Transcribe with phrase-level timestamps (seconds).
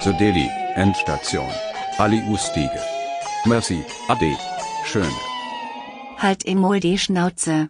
[0.00, 1.48] The Delhi, Endstation.
[1.98, 2.78] Ali Ustige.
[3.46, 4.36] Merci, Ade.
[4.84, 5.10] Schön.
[6.18, 7.68] Halt emol die Schnauze.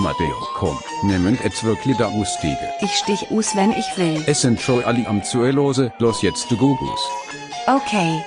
[0.00, 2.58] Matteo, komm, nehmen jetzt wirklich da Ustige.
[2.80, 4.20] Ich stich us, wenn ich will.
[4.26, 7.00] Es sind schon alle am Zuelose, los jetzt du Gugus.
[7.66, 8.20] Okay.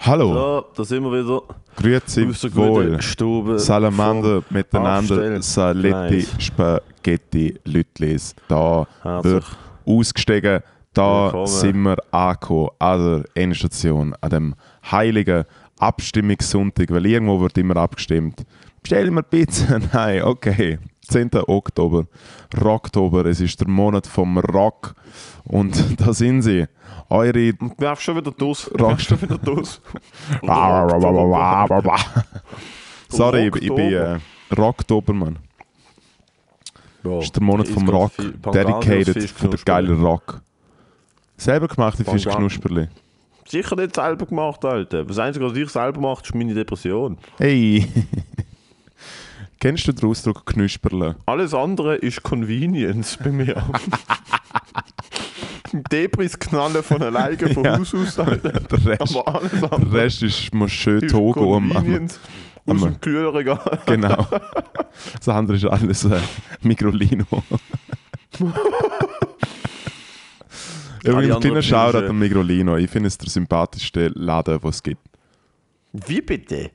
[0.00, 1.42] Hallo, So, da sind wir wieder.
[1.76, 3.00] grüezi wohl.
[3.00, 3.58] Stube.
[3.58, 5.42] Salamander miteinander, Aufstellen.
[5.42, 6.28] Saletti, Nice.
[6.38, 6.93] Spaghetti,
[7.64, 8.34] Lütlis.
[8.48, 9.32] Da Herzlich.
[9.32, 9.44] wird
[9.86, 10.60] ausgestiegen.
[10.92, 11.46] Da Willkommen.
[11.46, 14.54] sind wir angekommen an der Endstation, an dem
[14.90, 15.44] heiligen
[15.78, 18.44] Abstimmungssonntag, weil irgendwo wird immer abgestimmt.
[18.82, 19.80] Bestell mir Pizza?
[19.92, 20.78] Nein, okay.
[21.08, 21.30] 10.
[21.48, 22.06] Oktober,
[22.62, 24.94] Rocktober, es ist der Monat vom Rock
[25.44, 26.66] und da sind sie.
[27.10, 28.66] Eure Werf schon wieder durch.
[28.80, 29.80] Rock- schon wieder durch.
[33.08, 34.18] Sorry, ich, bin äh,
[34.56, 35.32] Rocktober,
[37.04, 38.12] Das ist der Monat vom Rock.
[38.52, 40.40] Dedicated für den geilen Rock.
[41.36, 42.32] Selber gemachte Pangasius.
[42.32, 42.88] Fischknusperli.
[43.46, 45.04] Sicher nicht selber gemacht, Alter.
[45.04, 47.18] Das Einzige, was ich selber mache, ist meine Depression.
[47.36, 47.86] Hey!
[49.60, 51.16] Kennst du den Ausdruck Knusperle?
[51.26, 53.62] Alles andere ist Convenience bei mir.
[55.90, 57.78] Depris knallen von alleine vom Ja.
[57.78, 58.60] Haus aus, Alter.
[58.60, 62.08] Der Rest, der Rest ist muss schön Togo am, am
[62.66, 63.80] aus Kühlregal.
[63.86, 64.26] Genau.
[65.18, 66.20] Das andere ist alles äh,
[66.62, 67.24] Migrolino.
[71.04, 72.76] Übrigens, kleiner Shoutout an Migrolino.
[72.76, 75.00] Ich finde es der sympathischste Laden, den es gibt.
[75.92, 76.70] Wie bitte?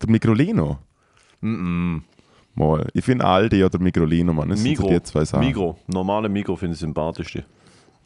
[0.00, 0.78] Der Migrolino?
[1.40, 2.86] Mal.
[2.94, 4.50] Ich finde Aldi oder Migrolino, Mann.
[4.50, 4.98] Das sind so Migro.
[4.98, 5.44] die zwei Sachen.
[5.44, 5.78] Migro.
[5.88, 7.44] Normale Migro finde ich sympathischste.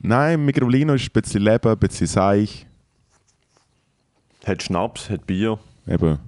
[0.01, 2.67] Nein, Migrolino ist ein bisschen Leben, ein bisschen Seich.
[4.45, 6.19] Hat Schnaps, hat Bier, Eben,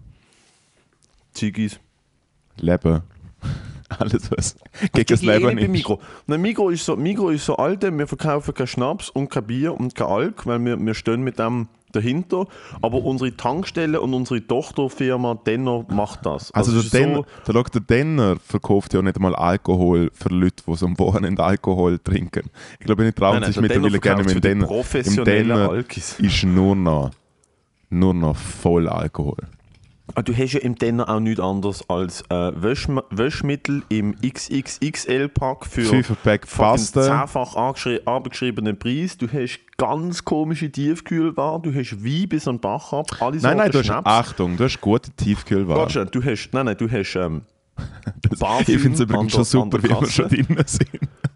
[1.38, 1.78] Ziggis.
[2.56, 3.02] Leben.
[3.88, 4.56] Alles, was
[4.92, 5.70] gegen das Leben nicht.
[5.70, 6.00] Migro.
[6.26, 9.72] Nein, Migro ist so, Migro ist so alte, wir verkaufen keinen Schnaps und kein Bier
[9.72, 12.46] und kein Alk, weil wir, wir stehen mit dem dahinter.
[12.82, 16.52] Aber unsere Tankstelle und unsere Tochterfirma Denner macht das.
[16.52, 20.64] Also es der Denner, der, schau, der Denner verkauft ja nicht einmal Alkohol für Leute,
[20.66, 22.50] die so am Wochenende Alkohol trinken.
[22.78, 24.70] Ich glaube, nicht trauen Nein, nein, sich der mittlerweile gerne mit dem die Denner.
[25.06, 26.18] Im Denner Alkis.
[26.18, 27.10] ist nur noch,
[27.88, 29.46] nur noch voll Alkohol.
[30.14, 35.66] Ah, Du hast ja im Denner auch nichts anderes als äh, Wäschm Wäschmittel im XXXL-Pack
[35.66, 37.02] für Fünferpack fucking Pasta.
[37.02, 39.16] zehnfach angeschri abgeschriebenen Preis.
[39.18, 43.70] Du hast ganz komische Tiefkühlwaren, du hast Wein bis an Bach ab, alle Nein, nein,
[43.70, 43.90] du hast.
[43.90, 45.78] Achtung, du hast gute Tiefkühlware.
[45.78, 47.42] Warte, du hast, nein, nein, du hast ähm,
[48.32, 50.88] Ich Parfüm finde es übrigens schon super, wie wir schon drin sind.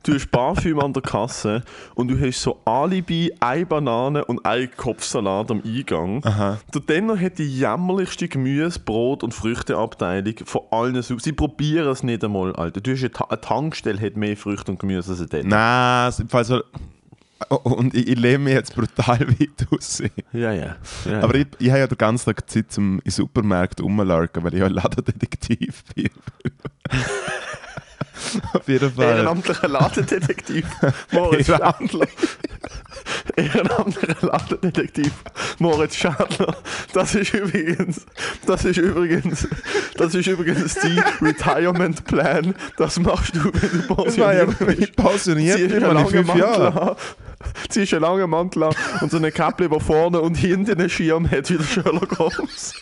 [0.05, 1.63] Du hast Parfüm an der Kasse
[1.95, 6.21] und du hast so Alibi, eine Banane und ein Kopfsalat am Eingang.
[6.23, 11.01] Der Denner hat die jämmerlichste Gemüse-, Brot- und Früchteabteilung von allen.
[11.03, 12.81] Su- Sie probieren es nicht einmal, Alter.
[12.81, 15.49] Du hast eine, Ta eine Tankstelle hat mehr Früchte und Gemüse als ein Denner.
[15.49, 16.63] Nein, es- im Fall so.
[17.51, 20.03] Oh, Und ich, ich lehne mich jetzt brutal weit aus.
[20.33, 20.77] Ja, ja.
[21.09, 21.21] ja.
[21.21, 24.61] Aber ich, ich habe ja den ganzen Tag Zeit zum in Supermärkten rumlurken, weil ich
[24.61, 26.09] ja ein Ladendetektiv bin.
[28.53, 29.05] Auf jeden Fall.
[29.17, 30.65] Ehrenamtlicher Ladendetektiv
[31.11, 32.07] Moritz Schadler.
[33.37, 35.13] Ehrenamtlicher Ladendetektiv
[35.59, 36.57] Moritz Schadler.
[36.93, 38.07] Das ist übrigens,
[38.47, 39.49] das ist übrigens,
[39.97, 42.55] das ist übrigens die Retirement Plan.
[42.77, 44.97] Das machst du, wenn du Das war ja, pensioniert wenn ich bist.
[44.97, 46.97] pensioniert bin, in langen fünf an,
[47.69, 51.31] ziehst einen langen Mantel an und so eine Kappe, die vorne und hinten einen Schirm
[51.31, 52.75] hat, wie der Sherlock Holmes.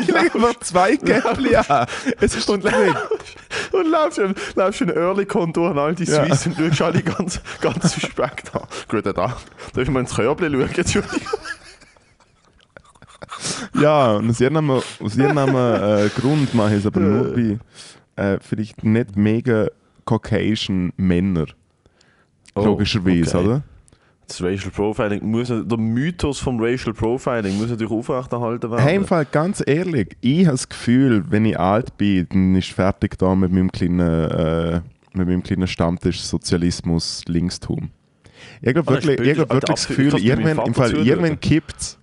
[0.00, 1.86] Ich lege einfach zwei Gäppli an.
[2.20, 2.64] Es ist und
[3.78, 6.24] Und laufst ein, laufst ein Early-Konto an all die Ja.
[6.26, 8.62] Swiss und schaust alle ganz, ganz suspekt an.
[8.88, 9.36] Guten Tag.
[9.74, 10.68] Darf ich mal ins Körbchen schauen?
[10.74, 11.20] Entschuldigung.
[13.80, 17.34] Ja, und aus irgendeinem, aus irgendeinem äh, Grund mache ich es aber nur
[18.16, 19.68] bei äh, vielleicht nicht mega
[20.06, 21.46] Caucasian Männer.
[22.54, 23.48] Logischerweise, Oh, okay.
[23.48, 23.62] oder?
[24.28, 28.82] Das Racial Profiling muss, der Mythos vom Racial Profiling muss natürlich aufrechterhalten werden.
[28.82, 32.72] Hey, im Fall ganz ehrlich, ich habe das Gefühl, wenn ich alt bin, dann ist
[32.72, 34.80] fertig da mit meinem kleinen, äh,
[35.12, 37.90] mit meinem kleinen Stammtisch Sozialismus Linkstum.
[38.60, 41.76] Ich glaube Ah, wirklich, ich hab wirklich das Alter, Gefühl, irgendwann, im Fall, irgendwann kippt
[41.78, 41.98] es.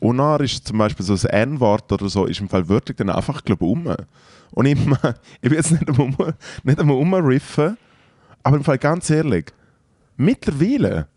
[0.00, 3.10] Und dann ist zum Beispiel so ein N-Wort oder so, ist im Fall wirklich dann
[3.10, 3.94] einfach, glaube ich, um.
[4.52, 4.78] Und ich,
[5.42, 7.76] ich will jetzt nicht einmal, nicht einmal umriffen,
[8.42, 9.46] aber im Fall ganz ehrlich,
[10.16, 11.08] mittlerweile,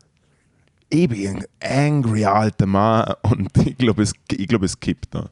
[0.92, 5.30] ich bin ein angry alter Mann und ich glaube, es, ich glaube, es kippt da.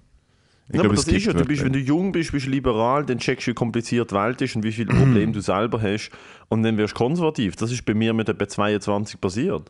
[0.70, 2.52] Ich Ja, glaube, aber das ist ja, du bist, wenn du jung bist, bist du
[2.52, 4.94] liberal, dann checkst du, wie kompliziert die Welt ist und wie viele.
[4.96, 6.12] Probleme du selber hast.
[6.48, 7.56] Und dann wirst du konservativ.
[7.56, 9.70] Das ist bei mir mit etwa 22 passiert.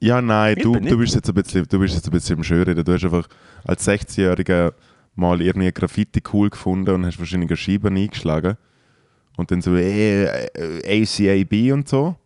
[0.00, 2.44] Ja, nein, Ich du, du, bist jetzt ein bisschen, du bist jetzt ein bisschen im
[2.44, 2.84] Schönreden.
[2.84, 3.28] Du hast einfach
[3.64, 4.74] als 16-Jähriger
[5.16, 8.56] mal irgendwie Graffiti cool gefunden und hast wahrscheinlich eine Scheibe eingeschlagen.
[9.36, 12.16] Und dann so äh, äh, ACAB und so.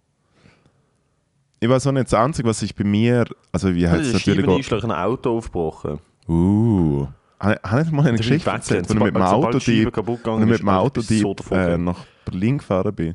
[1.62, 4.40] Ich weiß auch nicht, das Einzige, was ich bei mir, also wie heißt es natürlich
[4.40, 6.00] auch, Scheibeneinschlag, ein Auto aufgebrochen.
[6.28, 7.06] uh,
[7.38, 11.02] habe ich mal eine Geschichte erzählt, wo ich mit dem Auto die mit dem Auto
[11.02, 11.22] du die,
[11.54, 13.14] äh, nach Berlin gefahren bin.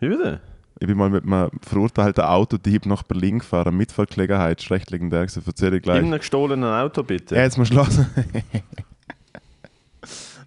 [0.00, 0.40] Wie bitte?
[0.80, 5.76] Ich bin mal mit einem verurteilten Autodieb nach Berlin gefahren, Mitfahrgelegenheit, schlecht legendär gewesen, erzähle
[5.76, 6.00] ich gleich.
[6.00, 7.36] In einem gestohlenen Auto, bitte.
[7.36, 8.06] Ja, jetzt mal schlossen.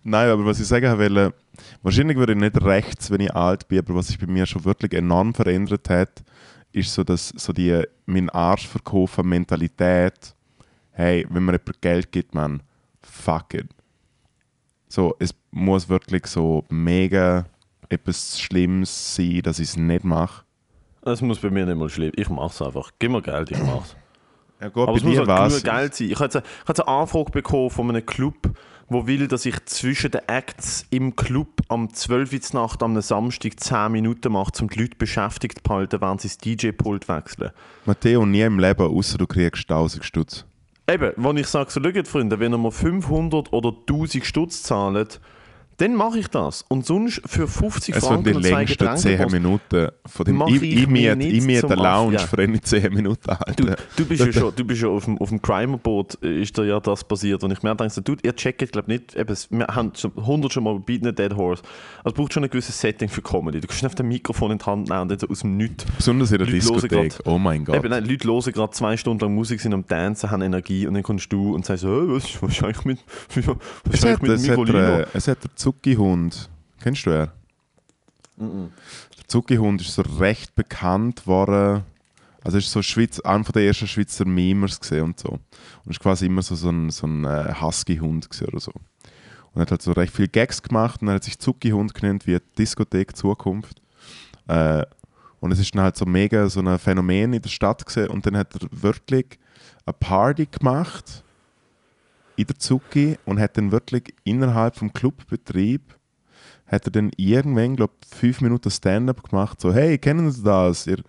[0.03, 1.33] Nein, aber was ich sagen wollte,
[1.83, 4.65] wahrscheinlich würde ich nicht rechts, wenn ich alt bin, aber was sich bei mir schon
[4.65, 6.21] wirklich enorm verändert hat,
[6.71, 10.35] ist so, dass so die mein Arsch verkaufen Mentalität,
[10.91, 12.61] hey, wenn mir jemand Geld gibt, man,
[13.01, 13.67] fuck it.
[14.87, 17.45] So, es muss wirklich so mega
[17.89, 20.43] etwas Schlimmes sein, dass ich es nicht mache.
[21.01, 22.11] Das muss bei mir nicht mal schlimm.
[22.15, 22.91] Ich mach's einfach.
[22.99, 23.95] Gib mir Geld, ich mach's.
[24.59, 26.09] Ja gut, Aber es muss halt genug Geld sein.
[26.09, 28.35] Ich habe jetzt, ich jetzt eine Anfrage bekommen von einem Club,
[28.91, 33.57] wo will, dass ich zwischen den Acts im Club am 12 Uhr Nacht am Samstag
[33.57, 37.51] 10 Minuten mache, um die Leute beschäftigt zu behalten, während sie das DJ-Pult wechseln.
[37.85, 40.45] Matteo, nie im Leben, außer du kriegst 1000 Stutz.
[40.89, 45.21] Eben, wenn ich sage, so, schaut, Freunde, wenn ihr mir 500 oder 1000 Stutz zahlt,
[45.81, 46.63] dann mache ich das.
[46.69, 50.25] Und sonst für 50 Es die Franken und zwei längsten Getränke 10 kostet- Minuten von
[50.25, 52.19] dem Ich, ich ich, miete, ich miete eine Lounge ja.
[52.19, 53.53] für eine 10 Minuten, Alter.
[53.53, 56.57] Du, du bist ja schon, du bist ja auf dem, auf dem Crimer-Boot, äh, ist
[56.57, 57.43] da ja das passiert.
[57.43, 60.53] Und ich mir denke, so, du, ihr checkt, glaube nicht, eben, wir haben schon 100
[60.53, 61.63] schon mal Beaten a Dead Horse.
[62.03, 63.59] Also es braucht schon ein gewisses Setting für Comedy.
[63.59, 65.57] Du kannst nicht auf dem Mikrofon in die Hand nehmen und dann so aus dem
[65.57, 65.85] Nichts.
[65.97, 66.89] Besonders in der Leute Diskothek.
[66.91, 67.75] grad- Oh mein Gott.
[67.75, 70.93] Eben, nein, Leute hören gerade zwei Stunden lang Musik, sind am Dancen, haben Energie und
[70.93, 72.99] dann kommst du und sagst so, hey, was, was ist eigentlich mit,
[73.85, 76.49] was ist eigentlich hat, mit es, hat, äh, es hat der Zucki-Hund.
[76.81, 77.31] Kennst du er?
[78.37, 81.83] Der Zucki-Hund ist so recht bekannt worden.
[82.43, 85.29] Also er ist so Schweiz, einer der ersten Schweizer Memers und so.
[85.85, 88.73] Und ist quasi immer so, so ein, so ein äh, Husky-Hund gewesen oder so.
[89.53, 92.37] Und hat halt so recht viele Gags gemacht und er hat sich Zucki-Hund genannt wie
[92.57, 93.81] Diskothek Zukunft.
[94.49, 94.83] Äh,
[95.39, 98.25] und es ist dann halt so mega so ein Phänomen in der Stadt gesehen und
[98.25, 99.39] dann hat er wirklich
[99.85, 101.23] eine Party gemacht
[102.35, 105.81] in der Zucki und hat dann wirklich innerhalb vom Clubbetrieb
[106.71, 111.03] hat er dann irgendwann, glaube fünf Minuten Stand-up gemacht, so «Hey, kennen Sie das?» Ihr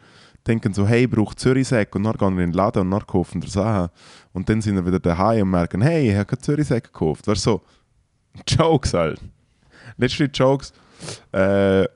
[0.47, 3.07] denken so «Hey, ich brauche Zürichsäck» und dann gehen wir in den Laden und dann
[3.07, 3.91] kaufen wir Sachen.
[4.33, 7.27] Und dann sind wir wieder daheim und merken «Hey, ich habe keinen Zürichsäck gekauft».
[7.29, 7.63] Du, so
[8.49, 9.21] Jokes halt.
[9.97, 10.73] Letztlich Jokes.
[11.31, 11.87] Äh,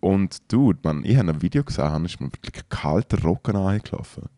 [0.00, 4.28] und Dude, man, ich habe ein Video gesehen, ist mir wirklich kalter Rocken angelaufen.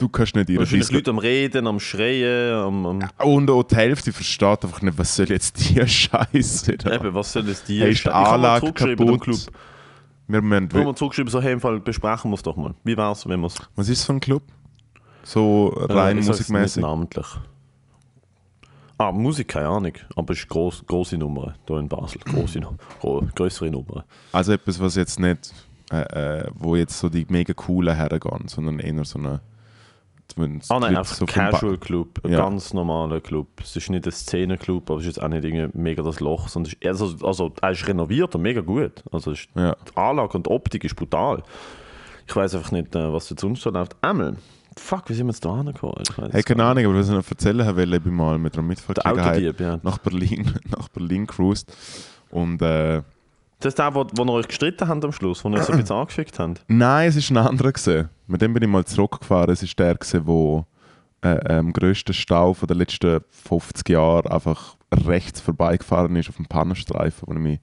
[0.00, 3.76] Du kannst nicht ihre Wahrscheinlich Leute am Reden, am Schreien, am, am Und auch die
[3.76, 6.94] Hälfte versteht einfach nicht, was soll jetzt die Scheiße da?
[6.94, 7.84] eben, was soll das die?
[7.84, 9.20] Ich mal Anlage zurückgeschrieben kaputt?
[9.22, 9.38] Club.
[10.26, 12.74] Wir müssen, Ich habe mal zurückgeschrieben, so hey, im Fall besprechen wir es doch mal.
[12.82, 14.42] Wie wäre es, wenn wir es was ist für ein Club?
[15.22, 16.82] So rein Äh, ich musikmäßig?
[16.82, 17.26] namentlich.
[18.96, 19.92] Ah, Musik, keine Ahnung.
[20.16, 22.20] Aber es ist gross, grosse Nummer hier in Basel.
[22.24, 24.04] Grosse, Nu- gro größere Nummer.
[24.32, 25.52] Also etwas, was jetzt nicht,
[25.90, 29.40] äh, äh, wo jetzt so die mega coolen hergehen, sondern eher so eine.
[30.34, 32.20] Zumindest Ah nein, einfach so Casual Club.
[32.24, 32.38] Ein Ja.
[32.40, 33.46] ganz normaler Club.
[33.62, 36.48] Es ist nicht ein Szenenclub, aber es ist jetzt auch nicht irgendwie mega das Loch.
[36.48, 39.02] Sondern es ist, also, also, er ist renoviert und mega gut.
[39.12, 39.74] Also ist, Ja.
[39.88, 41.42] die Anlage und die Optik ist brutal.
[42.26, 43.96] Ich weiß einfach nicht, äh, was jetzt sonst so läuft.
[44.02, 44.36] Einmal.
[44.78, 45.94] Fuck, wie sind wir jetzt da angekommen?
[46.30, 49.58] Hey, keine Ahnung, aber was ich noch erzählen wollte, ich bin mal mit einer Mitfahrgelegenheit
[49.60, 49.80] ja.
[49.82, 51.70] nach Berlin, nach Berlin cruised.
[52.30, 53.02] Und äh,
[53.58, 55.72] Das ist der, wo, wo ihr euch gestritten habt am Schluss, wo ihr euch so
[55.72, 56.62] ein bisschen angefickt habt.
[56.68, 57.72] Nein, es war ein anderer.
[57.72, 58.08] Gewesen.
[58.30, 59.50] Mit dem bin ich mal zurückgefahren.
[59.50, 60.64] Es war der, gewesen, wo
[61.20, 67.26] äh, am grössten Stau den letzten 50 Jahren einfach rechts vorbeigefahren ist auf dem Pannenstreifen,
[67.26, 67.60] wo ich mich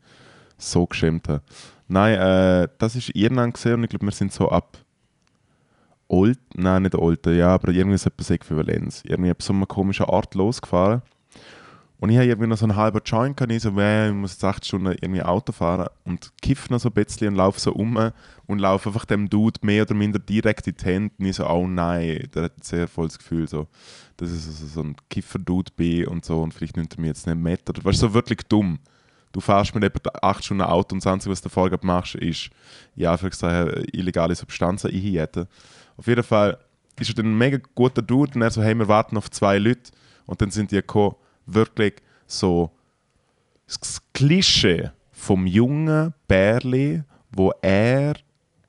[0.57, 1.41] so geschämt habe.
[1.87, 4.77] Nein, äh, das war Irland gewesen und ich glaube, wir sind so ab
[6.09, 9.03] Old, nein, nicht Olten, ja, aber irgendwie so etwas Äquivalenz.
[9.05, 11.01] Irgendwie ab so einer komischen Art losgefahren.
[11.99, 14.63] Und ich habe irgendwie noch so einen halben Joint, ich so, ich muss jetzt acht
[14.65, 18.11] Stunden irgendwie Auto fahren und kiff noch so ein bisschen und laufe so um
[18.45, 21.47] und laufe einfach dem Dude mehr oder minder direkt in die Hände und ich so,
[21.49, 23.65] oh nein, der hat ein sehr volles Gefühl, so,
[24.17, 27.25] dass ich so, so ein Kiffer-Dude bin und so und vielleicht nimmt er mich jetzt
[27.25, 27.67] nicht mit.
[27.67, 28.77] Weißt du, so wirklich dumm.
[29.31, 32.51] Du fährst mit etwa acht Stunden Auto und das Einzige, was du vorher machst, ist,
[32.95, 33.29] ja, für
[33.91, 35.47] illegale Substanzen einhieten.
[35.97, 36.59] Auf jeden Fall
[36.99, 39.57] ist er dann ein mega guter Dude und er so, hey, wir warten auf zwei
[39.57, 39.91] Leute
[40.27, 41.15] und dann sind die gekommen,
[41.47, 41.95] wirklich
[42.27, 42.71] so
[43.65, 48.15] das Klischee vom jungen Bärli, wo er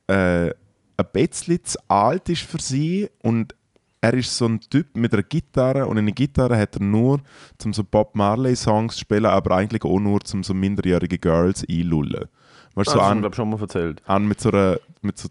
[0.06, 3.54] äh, ein bisschen zu alt ist für sie und
[4.00, 7.20] er ist so ein Typ mit einer Gitarre und eine Gitarre hat er nur
[7.58, 11.64] zum so Bob Marley Songs zu spielen, aber eigentlich auch nur zum so minderjährige Girls
[11.68, 12.26] einlullen.
[12.74, 14.02] Weißt das so hast du, an, schon mal erzählt.
[14.06, 15.28] an mit so einer mit so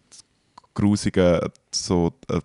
[0.73, 1.39] grusigen
[1.71, 2.41] so äh,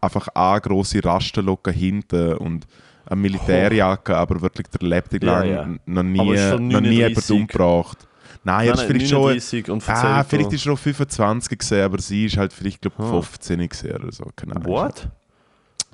[0.00, 2.66] einfach eine grosse Rastenlocke hinten und
[3.12, 5.68] eine Militärjacke, aber wirklich der lebt Ja, lang ja.
[5.86, 7.30] noch nie, schon noch nie jemand 39.
[7.40, 8.08] umgebracht.
[8.44, 9.22] Nein, er ist Nein, vielleicht nein, schon...
[9.22, 12.96] 39 und Ah, vielleicht ist er auch 25 gesehen, aber sie ist halt vielleicht, glaube
[13.02, 13.10] Ah.
[13.22, 14.24] 15 gesehen oder so.
[14.34, 14.66] Keine Ahnung.
[14.66, 15.08] What?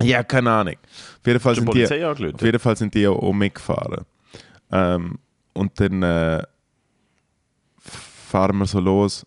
[0.00, 0.76] Ja, keine Ahnung.
[1.20, 4.04] Auf jeden Fall sind die auf jeden Fall sind die auch, auch mitgefahren.
[4.70, 5.18] Ähm,
[5.52, 6.42] und dann äh,
[7.80, 9.26] fahren wir so los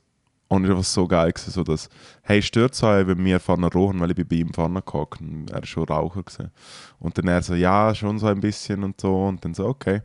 [0.51, 1.88] und es war so geil, gewesen, so dass,
[2.24, 5.50] hey, stört es euch, wenn wir vorne rauchen, weil ich bei ihm vorne gehockt und
[5.50, 6.24] er war schon Raucher.
[6.24, 6.51] Gewesen.
[7.00, 10.01] Und dann er so, ja, schon so ein bisschen und so und dann so, okay.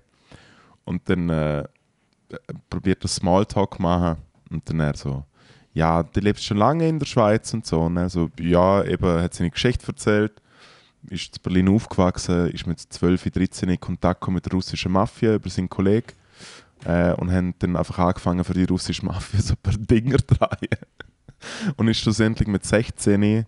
[0.85, 1.65] Und dann äh,
[2.71, 5.25] probiert er Smalltalk machen und dann er so,
[5.73, 7.81] ja, du lebst schon lange in der Schweiz und so.
[7.81, 10.41] Und er so, ja, eben, hat seine Geschichte erzählt,
[11.11, 15.50] ist in Berlin aufgewachsen, ist mit 12, 13 in Kontakt mit der russischen Mafia über
[15.50, 16.12] seinen Kollegen
[16.85, 20.35] äh, und haben dann einfach angefangen für die russische Mafia so ein paar Dinger zu
[20.35, 20.78] drehen.
[21.76, 23.47] und ist schlussendlich mit 16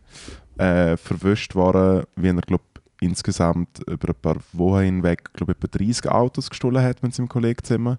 [0.58, 2.64] äh, verwischt worden, wie er, glaube
[3.00, 7.62] insgesamt über ein paar Wochen hinweg, glaube etwa 30 Autos gestohlen hat mit seinem Kollegen
[7.62, 7.98] zusammen.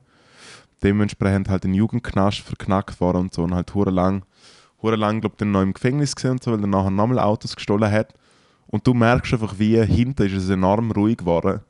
[0.84, 4.24] Dementsprechend halt in den Jugendknast verknackt worden und so und halt hure lang,
[4.82, 7.92] hure glaube dann noch im Gefängnis gesehen und so, weil er nachher nochmal Autos gestohlen
[7.92, 8.14] hat.
[8.68, 11.62] Und du merkst einfach, wie hinten ist es enorm ruhig geworden.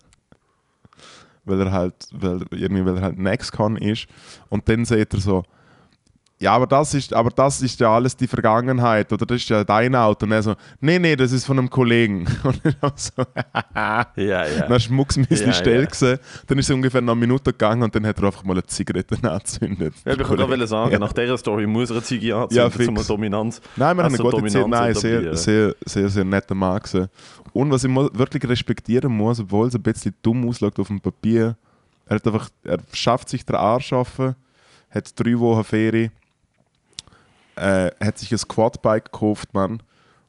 [1.49, 4.07] Weil er halt, weil, irgendwie, weil er halt ein Ex-Con ist.
[4.49, 5.43] Und dann sieht er so,
[6.41, 9.63] ja, aber das, ist, aber das ist ja alles die Vergangenheit oder das ist ja
[9.65, 10.25] dein Auto.
[10.25, 12.25] Und er so, nee, nee, das ist von einem Kollegen.
[12.43, 13.11] Und ich so,
[13.75, 14.45] Ja, ja.
[14.61, 15.85] dann hast du mucksmäuschen Ja, still ja.
[15.85, 16.19] gesehen.
[16.47, 18.65] Dann ist es ungefähr noch eine Minute gegangen und dann hat er einfach mal eine
[18.65, 19.93] Zigarette angezündet.
[20.05, 20.99] Ja, ich wollte gerade sagen, Ja.
[20.99, 22.87] nach dieser Story muss er eine Ja, anzünden, fix.
[22.87, 23.61] um Dominanz.
[23.75, 24.61] Nein, wir haben eine gute Zeit.
[24.63, 27.09] Dominanz Nein, sehr, sehr, sehr, sehr netter Mann gewesen.
[27.51, 31.57] Und was ich wirklich respektieren muss, obwohl es ein bisschen dumm aussieht auf dem Papier,
[32.05, 34.35] er, hat einfach, er schafft sich den Arsch schaffen,
[34.89, 36.11] hat drei Wochen Ferien,
[37.59, 39.81] äh, hat sich ein Quadbike gekauft, Mann,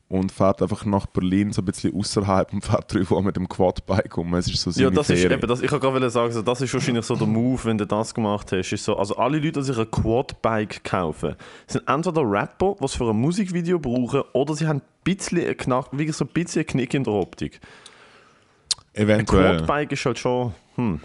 [0.08, 3.48] und fährt einfach nach Berlin so ein bisschen außerhalb und fährt drei Wochen mit dem
[3.48, 4.34] Quadbike um.
[4.34, 5.38] Es ist so Ja, das ist Ferien.
[5.38, 7.86] eben, das, ich kann gerade sagen, so, das ist wahrscheinlich so der Move, wenn du
[7.86, 8.72] das gemacht hast.
[8.72, 11.36] Ist so, also alle Leute, die sich ein Quadbike kaufen,
[11.68, 15.92] sind entweder Rapper, es für ein Musikvideo brauchen, oder sie haben ein bisschen, einen Knack,
[15.92, 17.60] wirklich so ein bisschen einen Knick in der Optik.
[18.94, 19.58] Ein Eventuell.
[19.58, 20.52] Quadbike ist halt schon.
[20.80, 21.00] Hm.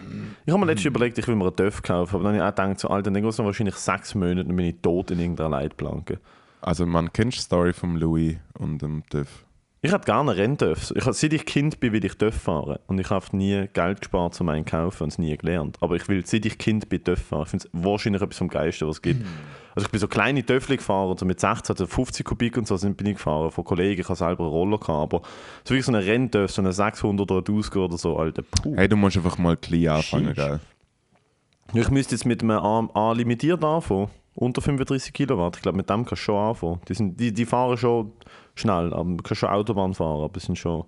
[0.46, 2.54] Ich habe mir letztens überlegt, ich will mir einen Döff kaufen, aber dann habe ich
[2.54, 5.50] auch gedacht, so, Alter, dann geht wahrscheinlich sechs Monate, dann bin ich tot in irgendeiner
[5.50, 6.20] Leitplanke.
[6.62, 9.45] Also man kennt die Story von Louis und dem Döff.
[9.86, 10.34] Ich hätte gerne.
[10.34, 12.80] Ich, hab- seit ich Kind bin, will ich Döff fahren.
[12.88, 15.78] Und ich habe nie Geld gespart, um einen zu kaufen und es nie gelernt.
[15.80, 17.44] Aber ich will, seit ich Kind bin, Döff fahren.
[17.44, 19.26] Ich finde es wahrscheinlich etwas vom Geilsten, was es gibt.
[19.76, 22.78] Also ich bin so kleine Döffli gefahren, so mit 16, also 50 Kubik und so
[22.78, 23.52] sind, bin ich gefahren.
[23.52, 25.14] Von Kollegen, ich habe selber einen Roller gehabt.
[25.14, 25.22] Aber
[25.64, 28.42] so wirklich so eine Renndöff, so eine 600 oder 1000 oder so, Alter.
[28.42, 28.74] Puh.
[28.76, 30.36] Hey, du musst einfach mal klein anfangen, Sheesh.
[30.36, 30.60] gell?
[31.74, 34.08] Ich müsste jetzt mit einem A, A limitiert anfangen.
[34.34, 35.56] Unter 35 Kilowatt.
[35.58, 36.82] Ich glaube, mit dem kannst du schon anfangen.
[36.90, 38.12] Die, sind, die, die fahren schon
[38.56, 40.86] schnell, aber du kannst schon Autobahn fahren, aber sind schon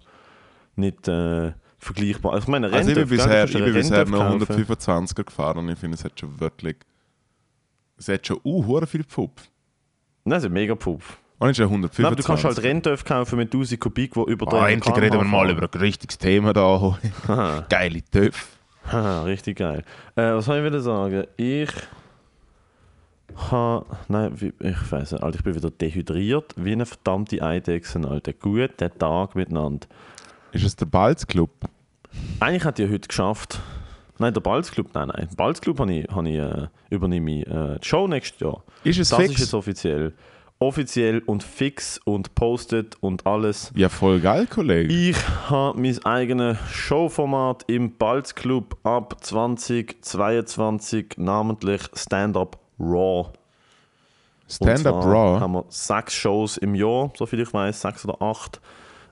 [0.75, 2.33] nicht äh, vergleichbar.
[2.33, 4.43] Also ich meine, Also ich bin bisher, ich bin bisher kaufen.
[4.43, 6.77] 125er gefahren und ich finde, es hat schon wirklich...
[7.97, 9.49] Es hat schon uh, viel Pfupf.
[10.23, 11.17] Nein, das ist mega Pfupf.
[11.39, 11.99] Und es ist ja 125.
[11.99, 15.19] Nein, aber du kannst halt Renndöff kaufen mit 1000 Kubik, wo über Oh, endlich reden
[15.19, 16.97] wir mal über ein richtiges Thema da.
[17.69, 18.45] Geile Töpfe.
[19.25, 19.83] richtig geil.
[20.15, 21.25] Äh, was soll ich wieder sagen?
[21.37, 21.69] Ich
[23.35, 28.33] ha, nein, ich weiß nicht, Alter, ich bin wieder dehydriert, wie eine verdammte Eidechse, Alter.
[28.33, 29.87] Guten Tag miteinander.
[30.51, 31.51] Ist es der Balzclub?
[32.39, 33.59] Eigentlich hat ihr heute geschafft.
[34.19, 35.29] Nein, der Balzclub, nein, nein.
[35.35, 38.63] Balzclub habe ich, habe ich, äh, übernehme ich äh, die Show nächstes Jahr.
[38.83, 39.33] Ist es das fix?
[39.33, 40.13] ist jetzt offiziell.
[40.59, 43.71] Offiziell und fix und postet und alles.
[43.75, 44.91] Ja, voll geil, Kollege.
[44.91, 45.15] Ich
[45.49, 53.31] habe mein eigenes Showformat im Balzclub ab 2022, namentlich Stand-Up Raw.
[54.49, 55.39] Stand-Up Raw.
[55.39, 58.61] haben wir sechs Shows im Jahr, soviel ich weiß, sechs oder acht.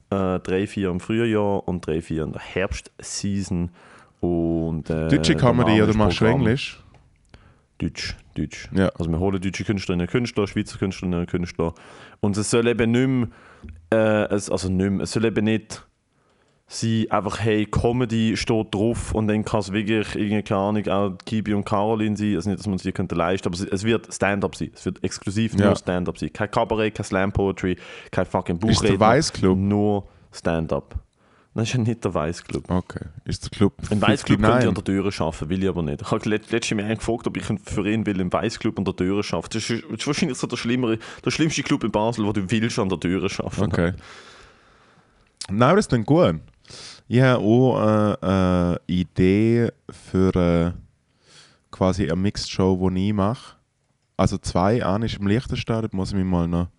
[0.10, 3.72] Äh, drei, vier im Frühjahr und drei, vier in der Herbstseason.
[4.22, 6.26] Und, äh, Deutsche Comedy oder machst du.
[6.26, 6.80] Englisch?
[7.80, 8.70] Deutsch, Deutsch.
[8.74, 8.90] Ja.
[8.98, 11.74] Also wir holen deutsche Künstlerinnen und Künstler, Schweizer Künstlerinnen und Künstler.
[12.22, 13.30] Und es soll eben nicht
[13.92, 15.86] mehr, äh, es, also nicht mehr, es soll eben nicht
[16.68, 21.18] sein, einfach hey, Comedy steht drauf und dann kann es wirklich, irgendwie, keine Ahnung, auch
[21.26, 24.12] Kibi und Caroline sein, also nicht, dass man es sich könnte leisten, aber es, wird
[24.14, 25.68] Stand-Up sein, es wird exklusiv Ja.
[25.68, 26.34] nur Stand-Up sein.
[26.34, 27.78] Kein Kabarett, kein Slam-Poetry,
[28.12, 29.58] kein fucking Ist der Weißclub?
[29.58, 30.96] nur Stand-Up.
[31.54, 32.70] Das ist ja nicht der Weißclub.
[32.70, 33.06] Okay.
[33.24, 34.84] Ist der Club Im Weißclub könnte ich an 59?
[34.84, 36.02] der Türe arbeiten, will ich aber nicht.
[36.02, 38.94] Ich habe let- letztes Mal gefragt, ob ich für ihn will im Weißclub an der
[38.94, 39.50] Türe arbeiten.
[39.54, 42.42] Das ist, das ist wahrscheinlich so der, schlimmere, der schlimmste Club in Basel, wo du
[42.52, 43.64] willst an der Türe arbeiten.
[43.64, 43.94] Okay.
[45.50, 46.42] Nein, aber das ist dann gut.
[47.08, 50.72] Ich habe auch äh, eine Idee für äh,
[51.72, 53.56] quasi eine Mixed-Show, die ich mache.
[54.18, 56.70] Also zwei, eine ist im Liechtenstein, da muss ich mich mal noch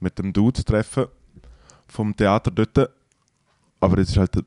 [0.00, 1.06] mit dem Dude treffen
[1.86, 2.90] vom Theater dort.
[3.78, 4.44] Aber es ist halt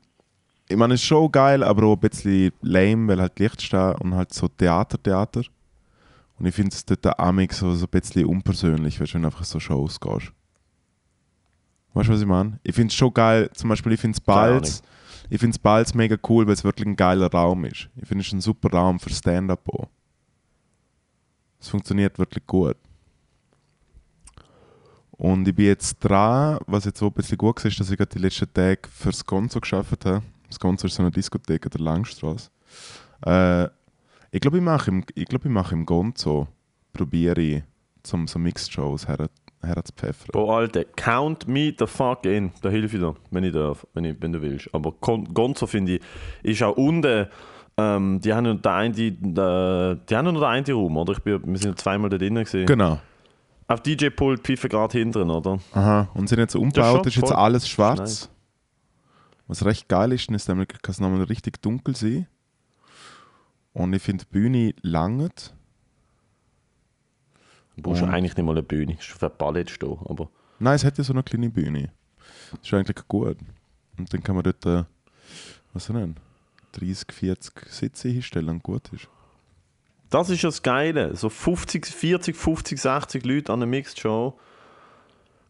[0.68, 4.00] ich meine, es ist schon geil, aber auch ein bisschen lame, weil halt Licht steht
[4.00, 5.42] und halt so Theater, Theater.
[6.38, 9.28] Und ich finde es dort amig so, so ein bisschen unpersönlich, weißt du, wenn du
[9.28, 10.32] einfach so Shows gehst.
[11.94, 12.58] Weißt du, was ich meine?
[12.62, 14.82] Ich finde es schon geil, zum Beispiel, ich finde es bald,
[15.28, 17.88] ich finde es bald mega cool, weil es wirklich ein geiler Raum ist.
[17.96, 19.88] Ich finde es ein super Raum für Stand-Up auch.
[21.60, 22.76] Es funktioniert wirklich gut.
[25.12, 27.96] Und ich bin jetzt dran, was jetzt auch ein bisschen gut war, ist, dass ich
[27.96, 30.22] gerade die letzten Tage für das Gonzo geschafft habe.
[30.48, 32.50] Das Gonzo ist so eine Diskothek an der Langstrasse.
[33.24, 33.64] Äh,
[34.30, 36.48] ich glaube, ich mache im, ich ich mache im Gonzo,
[36.92, 37.62] probiere ich,
[38.02, 39.28] zum so Mixed-Shows her,
[39.62, 40.28] herzupfeffern.
[40.32, 42.52] Bro, Alter, count me the fuck in.
[42.62, 44.68] Da helfe ich dir, wenn ich darf, wenn, ich, wenn du willst.
[44.72, 46.02] Aber Gon- Gonzo, finde ich,
[46.42, 47.26] ist auch unten.
[47.78, 49.36] Ähm, die haben nur den einen, die, die, die
[50.16, 51.12] haben nur den einen Raum, oder?
[51.12, 52.66] Ich bin, wir sind ja zweimal da drinnen gesehen.
[52.66, 52.98] Genau.
[53.68, 55.58] Auf DJ-Pult pfeifen gerade hinten, oder?
[55.72, 56.08] Aha.
[56.14, 57.98] Und sind jetzt umgebaut, schon ist jetzt voll alles schwarz.
[57.98, 58.30] nice.
[59.48, 62.26] Was recht geil ist, ist nämlich, kann es nochmal richtig dunkel sein.
[63.72, 65.54] Und ich finde, die Bühne langt.
[67.76, 70.28] Du brauchst Und- eigentlich nicht mal eine Bühne, es ist für ein Ballett stehen, aber...
[70.58, 71.90] Nein, es hat ja so eine kleine Bühne.
[72.52, 73.36] Das ist eigentlich gut.
[73.98, 74.84] Und dann kann man dort, äh,
[75.74, 76.16] was denn,
[76.72, 79.08] 30, 40 Sitze hinstellen und gut ist.
[80.10, 81.14] Das ist ja das Geile.
[81.16, 84.38] So 50, 40, 50, 60 Leute an einer Mixed Show.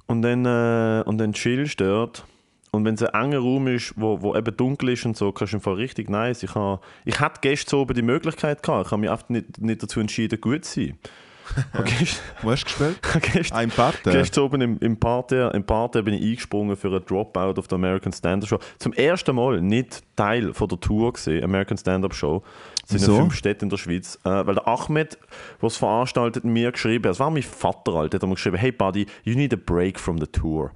[0.07, 2.25] Und dann, äh, und dann chillst du dort.
[2.73, 5.53] Und wenn es ein enger Raum ist, wo, wo eben dunkel ist und so, kannst
[5.53, 6.43] du im Fall richtig nice.
[6.43, 8.87] Ich, ha, ich hatte gestern so oben die Möglichkeit gehabt.
[8.87, 10.99] Ich habe mich einfach nicht, nicht dazu entschieden, gut zu sein.
[11.79, 12.07] Okay.
[12.43, 13.33] Wo hast du gespielt?
[13.33, 14.13] gestern, Ein Partner?
[14.13, 17.77] Gestern oben im, im Parterre, im Parterre bin ich eingesprungen für ein Dropout auf der
[17.77, 18.59] American Stand-Up Show.
[18.79, 22.43] Zum ersten Mal nicht Teil von der Tour gesehen, American Stand-Up Show.
[22.85, 24.19] Es sind fünf Städte in der Schweiz.
[24.25, 25.19] Äh, weil der Ahmed,
[25.61, 28.73] der es veranstaltet, mir geschrieben hat, es war mein Vater, der hat mir geschrieben, hey
[28.73, 30.73] Buddy, you need a break from the tour.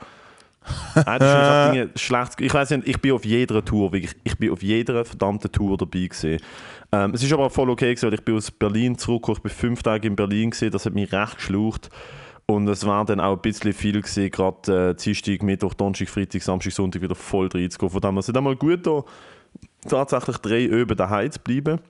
[0.94, 2.40] gesagt, Dinge schlecht.
[2.40, 5.76] Ich weiß nicht, ich bin auf jeder Tour, wirklich, ich bin auf jeder verdammten Tour
[5.76, 6.38] dabei gewesen.
[6.92, 9.52] Ähm, es ist aber voll okay gewesen, weil ich bin aus Berlin zurückgekommen, ich bin
[9.52, 11.90] fünf Tage in Berlin gewesen, das hat mich recht geschlaucht.
[12.46, 16.42] Und es war dann auch ein bisschen viel gewesen, gerade äh, Dienstag, Mittwoch, Donnerstag, Freitag,
[16.42, 17.90] Samstag, Sonntag wieder voll reinzugehen.
[17.90, 19.04] Von dem her es einmal gut, da
[19.88, 21.80] tatsächlich drei Öben daheim zu bleiben.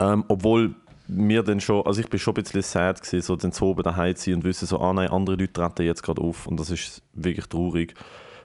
[0.00, 0.74] Ähm, obwohl
[1.08, 3.82] mir dann schon, also ich bin schon ein bisschen sad gewesen, so dann zu oben
[3.82, 6.60] daheim zu sein und wissen so, ah nein, andere Leute treten jetzt gerade auf und
[6.60, 7.94] das ist wirklich traurig.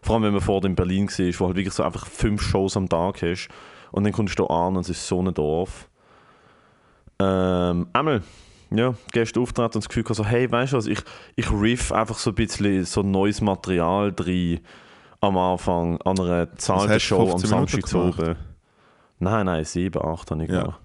[0.01, 2.75] Vor allem, wenn man vorher in Berlin war, wo halt wirklich so einfach fünf Shows
[2.77, 3.49] am Tag hast
[3.91, 5.89] und dann kommst du da an und es ist so ein Dorf.
[7.19, 8.23] Ähm, einmal,
[8.71, 10.99] ja, gehst du auftreten und das Gefühl so, hey, weißt du was, ich,
[11.35, 14.59] ich riff einfach so ein bisschen so neues Material drin
[15.21, 18.35] am Anfang an einer hast du Show am 15 Minuten Samstag zu oben.
[19.19, 20.61] Nein, nein, 7, 8 habe ich Ja.
[20.61, 20.79] gemacht.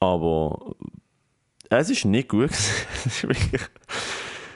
[0.00, 0.74] Aber
[1.70, 2.50] äh, es ist nicht gut.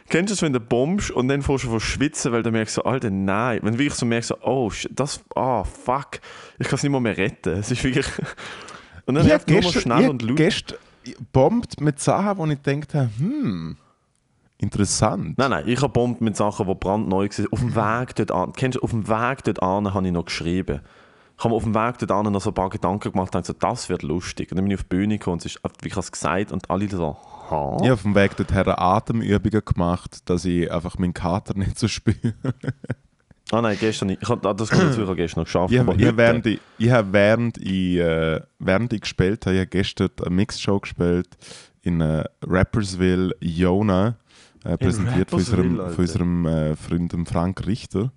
[0.09, 2.74] Kennst du es, wenn du bombst und dann fährst du von schwitzen, weil du merkst
[2.74, 3.61] so, Alter, nein.
[3.62, 6.20] Wenn du wirklich so merkst, so, oh, das, ah, fuck,
[6.59, 7.55] ich kann es nicht mal mehr retten.
[7.59, 8.07] Es ist wirklich...
[9.07, 10.37] Und dann habe nur schnell und laut.
[10.37, 10.78] gestern
[11.33, 13.76] bombt mit Sachen, wo ich gedacht habe, hm,
[14.59, 15.37] interessant.
[15.38, 17.46] Nein, nein, ich habe bombt mit Sachen, die brandneu waren.
[17.50, 20.26] Auf dem Weg dort an, kennst du, auf dem Weg dort an habe ich noch
[20.26, 20.81] geschrieben.
[21.42, 23.48] Ich habe mir auf dem Weg dort an noch so ein paar Gedanken gemacht und
[23.48, 24.52] dachte, so, das wird lustig.
[24.52, 26.12] Und dann bin ich auf die Bühne gekommen und es ist, einfach, wie ich es
[26.12, 27.16] gesagt und alle so,
[27.50, 27.76] ha?
[27.81, 31.88] Ich habe auf dem Weg dorthin Atemübungen gemacht, dass ich einfach meinen Kater nicht so
[31.88, 32.35] spüre.
[33.50, 34.22] Ah nein, gestern nicht.
[34.22, 35.72] Ich habe, ah, das kommt dazu, ich habe gestern noch geschafft.
[35.72, 39.61] Ich habe hab während, ich, ich hab während, ich, äh, während ich gespielt habe, ich
[39.62, 41.37] habe gestern eine Mixshow gespielt
[41.83, 44.14] in äh, Rappersville, Jona,
[44.62, 45.92] äh, präsentiert von unserem, Alter.
[45.92, 48.12] von unserem äh, Freund Frank Richter.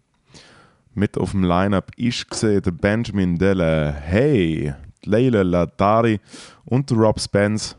[0.98, 6.22] Mit auf dem Line-Up ist gesehen der Benjamin Delle, Hey, Leila Latari
[6.64, 7.76] und der Rob Spence.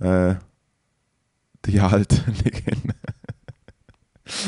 [0.00, 0.36] Äh,
[1.66, 2.94] die alte Legende.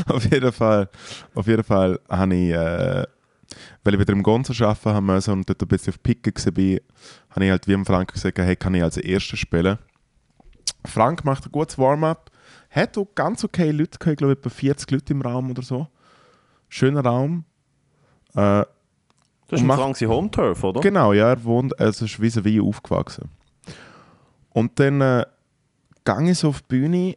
[0.06, 0.88] auf jeden Fall,
[1.34, 3.06] auf jeden Fall habe ich, äh,
[3.84, 6.80] weil ich wieder im Gonzo arbeiten haben müssen und dort ein bisschen auf Picken war,
[7.30, 9.76] habe ich halt wie im Frank gesagt, hey, kann ich als Erster spielen.
[10.86, 12.30] Frank macht ein gutes Warm-up,
[12.70, 15.88] hat auch ganz okay Leute gehabt, ich glaube etwa 40 Leute im Raum oder so.
[16.70, 17.44] Schöner Raum.
[18.34, 18.66] Äh, Das
[19.50, 20.80] ist ein macht- sein Home Turf, oder?
[20.80, 23.28] Genau, ja, er wohnt, also ist wie wie aufgewachsen.
[24.50, 25.26] Und dann äh,
[26.04, 27.16] gang ich so auf die Bühne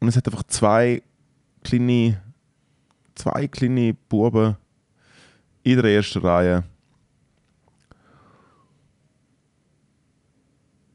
[0.00, 1.02] und es hat einfach zwei
[1.64, 2.20] kleine,
[3.14, 4.56] zwei kleine Buben
[5.62, 6.64] in der ersten Reihe.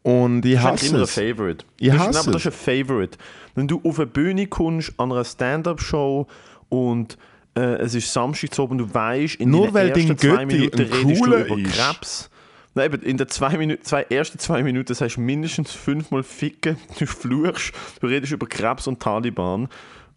[0.04, 1.08] Und ich Das ist hasse immer ein.
[1.08, 1.66] Favorite.
[1.80, 3.18] Ich das, ist, hasse nein, aber das ist ein Favorite.
[3.56, 6.28] Wenn du auf eine Bühne kommst an einer Stand-Up-Show
[6.70, 7.18] und
[7.58, 10.46] äh, es ist Samstag oben, du weißt, in Nur den weil ersten dein zwei Götti
[10.46, 11.74] Minuten redest du über ist.
[11.74, 12.30] Krebs.
[12.76, 16.78] Nein, eben, in den zwei Minuten, zwei, ersten zwei Minuten sagst du mindestens fünfmal ficken,
[17.00, 19.68] du fluchst, du redest über Krebs und Taliban.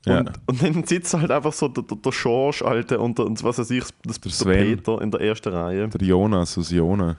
[0.04, 0.18] Ja.
[0.18, 3.42] Und, und dann sitzt halt einfach so der, der, der George, Alter, und, der, und
[3.42, 4.76] was weiß ich, das, der, Sven.
[4.76, 5.88] Peter in der ersten Reihe.
[5.88, 7.16] Der Jonas aus Jona.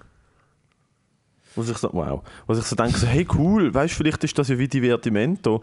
[1.56, 2.22] Was ich so, wow.
[2.48, 5.62] Was ich so denke, so, hey cool, weißt du, vielleicht ist das ja wie Divertimento.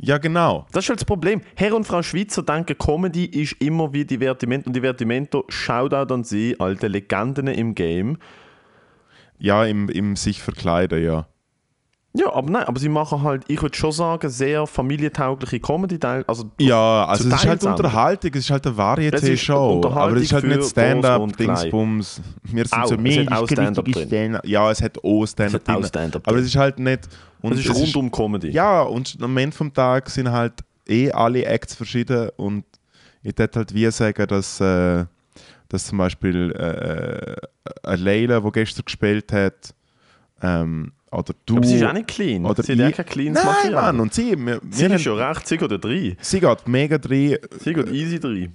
[0.00, 0.66] Ja, genau.
[0.72, 1.42] Das ist halt das Problem.
[1.56, 4.68] Herr und Frau Schweizer denken, Comedy ist immer wie Divertimento.
[4.68, 8.18] Und Divertimento, Shoutout an sie, alte Legenden im Game.
[9.38, 11.26] Ja, im, im sich verkleiden, ja.
[12.14, 16.24] Ja, aber nein, aber sie machen halt, ich würde schon sagen, sehr familientaugliche Comedy-Teil.
[16.26, 19.82] Also, Ja, also es ist halt Unterhaltung, es ist halt eine Varieté-Show.
[19.84, 21.54] Aber es ist halt nicht groß Stand-up, und klein.
[21.54, 22.22] Dingsbums.
[22.44, 24.06] Wir sind Auch, so mega Stand-up drin.
[24.06, 25.84] Stand Ja, es hat auch Stand-up drin.
[25.84, 27.08] Stand-up Aber es ist halt nicht...
[27.42, 28.50] Und es ist rundum Comedy.
[28.50, 30.54] Ja, und am Ende vom Tag sind halt
[30.88, 32.64] eh alle Acts verschieden und
[33.22, 35.04] ich würde halt wie sagen, dass, äh,
[35.68, 37.36] dass zum Beispiel äh,
[37.86, 39.74] eine Leila, die gestern gespielt hat,
[40.42, 41.56] ähm, oder du...
[41.56, 42.44] Aber sie ist auch nicht clean.
[42.44, 43.82] oder sie hat ja ich- kein cleanes Nein, Material.
[43.82, 44.36] Mann, und sie...
[44.38, 46.16] Wir, sie wir ist schon recht, sie geht drei.
[46.20, 48.50] sie geht mega drin, Sie geht easy drei.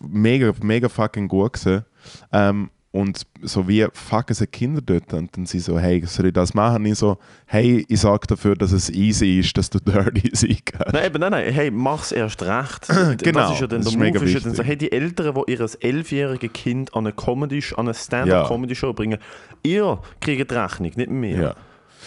[0.00, 1.84] mega, mega fucking gut gewesen.
[2.32, 5.12] Ähm, und so wie, fuck, es sind Kinder dort.
[5.12, 6.82] Und dann sie so, hey, soll ich das machen?
[6.82, 10.58] Und ich so, hey, ich sag dafür, dass es easy ist, dass du dirty sein
[10.64, 10.92] kannst.
[10.92, 12.88] Nein, eben, nein, nein, hey, mach's erst recht.
[13.22, 14.90] Genau, Das ist ja dann das der ist Move, ist ja dann so, hey, die
[14.90, 19.18] Eltern, die ihr elfjähriges Kind an eine Comedy, an eine Stand-up-Comedy-Show bringen,
[19.62, 21.40] ihr kriegt Rechnung, nicht mehr.
[21.40, 21.54] Ja.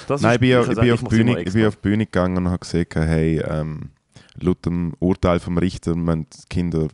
[0.08, 2.38] Das Nein, ich bin, ich ich, bin auf Bühne, ich bin auf die Bühne gegangen
[2.38, 3.92] und habe gesagt, hey, ähm,
[4.38, 6.90] laut dem Urteil vom Richter müssen Kinder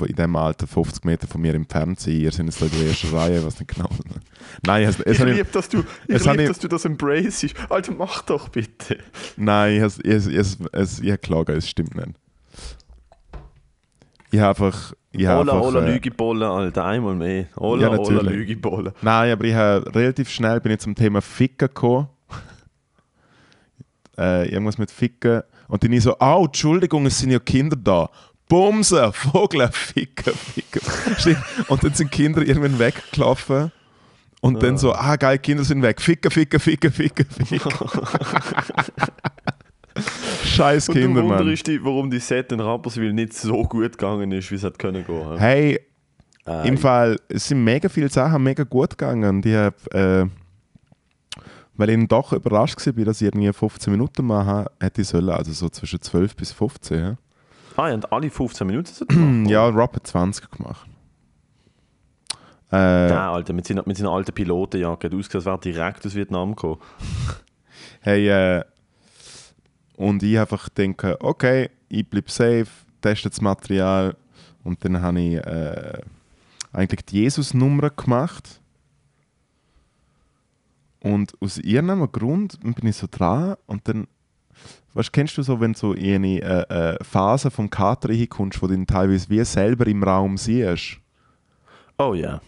[0.00, 2.14] in diesem Alter 50 Meter von mir entfernt sein.
[2.14, 3.88] Ihr seid jetzt in der ersten Reihe, was nicht genau.
[4.64, 6.84] Nein, es, es Ich liebe, dass du, ich es hab lieb, ich- dass du das
[6.84, 7.54] embracest.
[7.68, 8.98] Alter, mach doch bitte.
[9.36, 12.08] nein, ich, has- ich, ich, ich, ich habe gelogen, es stimmt nicht.
[14.30, 14.92] Ich habe einfach.
[15.10, 17.46] Ich habe Ola, einfach Ola, äh, Lügibolle, Alter, einmal mehr.
[17.56, 18.20] Ola, Ja, Ola.
[18.22, 18.92] Lügibolle.
[19.00, 22.08] Nein, aber ich habe relativ schnell bin ich zum Thema Ficken gekommen.
[24.18, 25.42] äh, irgendwas mit Ficken.
[25.68, 28.10] Und dann ich so, au, Entschuldigung, es sind ja Kinder da.
[28.48, 30.80] Bumsen, Vogel, Ficken, Ficken.
[31.18, 31.38] Stimmt.
[31.68, 33.72] Und dann sind Kinder irgendwann weggelaufen.
[34.40, 36.00] Und dann so, ah geil, Kinder sind weg.
[36.00, 37.72] Ficken, Ficken, Ficken, Ficken, Ficken.
[40.44, 41.38] Scheiß Und Kinder, du Mann.
[41.40, 44.78] wunderst dich, warum die Set in Rapperswil nicht so gut gegangen ist, wie es hätte
[44.78, 45.32] können gehen.
[45.32, 45.38] hä?
[45.38, 45.80] Hey,
[46.46, 49.28] Äh, Im Fall, es sind mega viele Sachen mega gut gegangen.
[49.28, 50.26] Und ich habe, äh,
[51.76, 55.68] weil ich doch überrascht war, dass ich irgendwie 15 Minuten machen hätte sollen, also so
[55.68, 56.98] zwischen 12 bis 15.
[56.98, 57.16] Ja,
[57.78, 59.50] Ah, habt alle 15 Minuten so gemacht?
[59.50, 60.88] ja Rob hat 20 gemacht.
[62.72, 62.76] Äh,
[63.08, 66.80] Nein, Alter, mit seiner, mit seiner alten Pilotenjacke ausgesehen, als wäre direkt aus Vietnam gekommen.
[68.00, 68.64] hey, äh,
[69.96, 72.66] und ich einfach denke, okay, ich bleibe safe,
[73.00, 74.16] teste das Material
[74.64, 76.02] und dann habe ich äh,
[76.72, 78.60] eigentlich die Jesus-Nummer gemacht.
[81.00, 84.08] Und aus irgendeinem Grund bin ich so dran und dann,
[84.98, 88.60] weißt, kennst du so, wenn du so in eine äh, äh, Phase vom Kater reinkommst,
[88.62, 90.98] wo du ihn teilweise wie selber im Raum siehst?
[91.98, 92.40] Oh ja.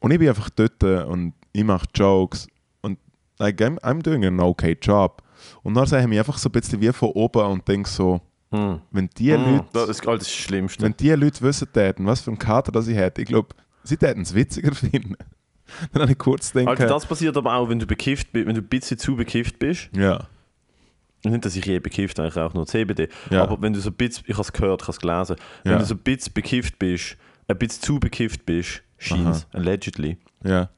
[0.00, 2.46] Und ich bin einfach dort und ich mache Jokes
[2.82, 2.98] und
[3.38, 5.22] like, I'm, I'm doing an okay job.
[5.62, 8.20] Und dann sehe ich mich einfach so ein bisschen wie von oben und denke so,
[8.50, 8.80] Hm.
[8.92, 10.82] wenn die Hm, Leute, das ist das, Schlimmste.
[10.82, 13.48] wenn die Leute wissen täten, was für einen Kater das ich hätte, ich glaube,
[13.84, 15.16] sie täten es witziger finden.
[15.92, 18.54] dann habe ich kurz denken, Alter, das passiert aber auch, wenn du bekifft bist, wenn
[18.54, 19.90] du ein bisschen zu bekifft bist.
[19.94, 20.26] ja,
[21.24, 23.08] Nicht, dass ich je bekifft eigentlich auch nur CBD.
[23.30, 23.42] Ja.
[23.42, 25.72] Aber wenn du so ein bisschen, ich habe es gehört, ich habe es gelesen, wenn
[25.72, 25.78] Ja.
[25.78, 27.16] du so ein bisschen bekifft bist,
[27.48, 30.68] ein bisschen zu bekifft bist, scheint allegedly, ja,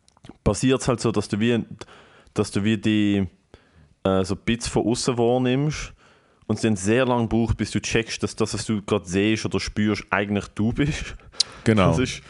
[0.44, 1.62] passiert es halt so, dass du wie,
[2.34, 3.26] dass du wie die
[4.04, 5.92] äh, so ein bisschen von außen wahrnimmst
[6.46, 9.44] und es dann sehr lange braucht, bis du checkst, dass das, was du gerade siehst
[9.44, 11.16] oder spürst, eigentlich du bist.
[11.64, 11.88] genau.
[11.90, 12.22] Das ist,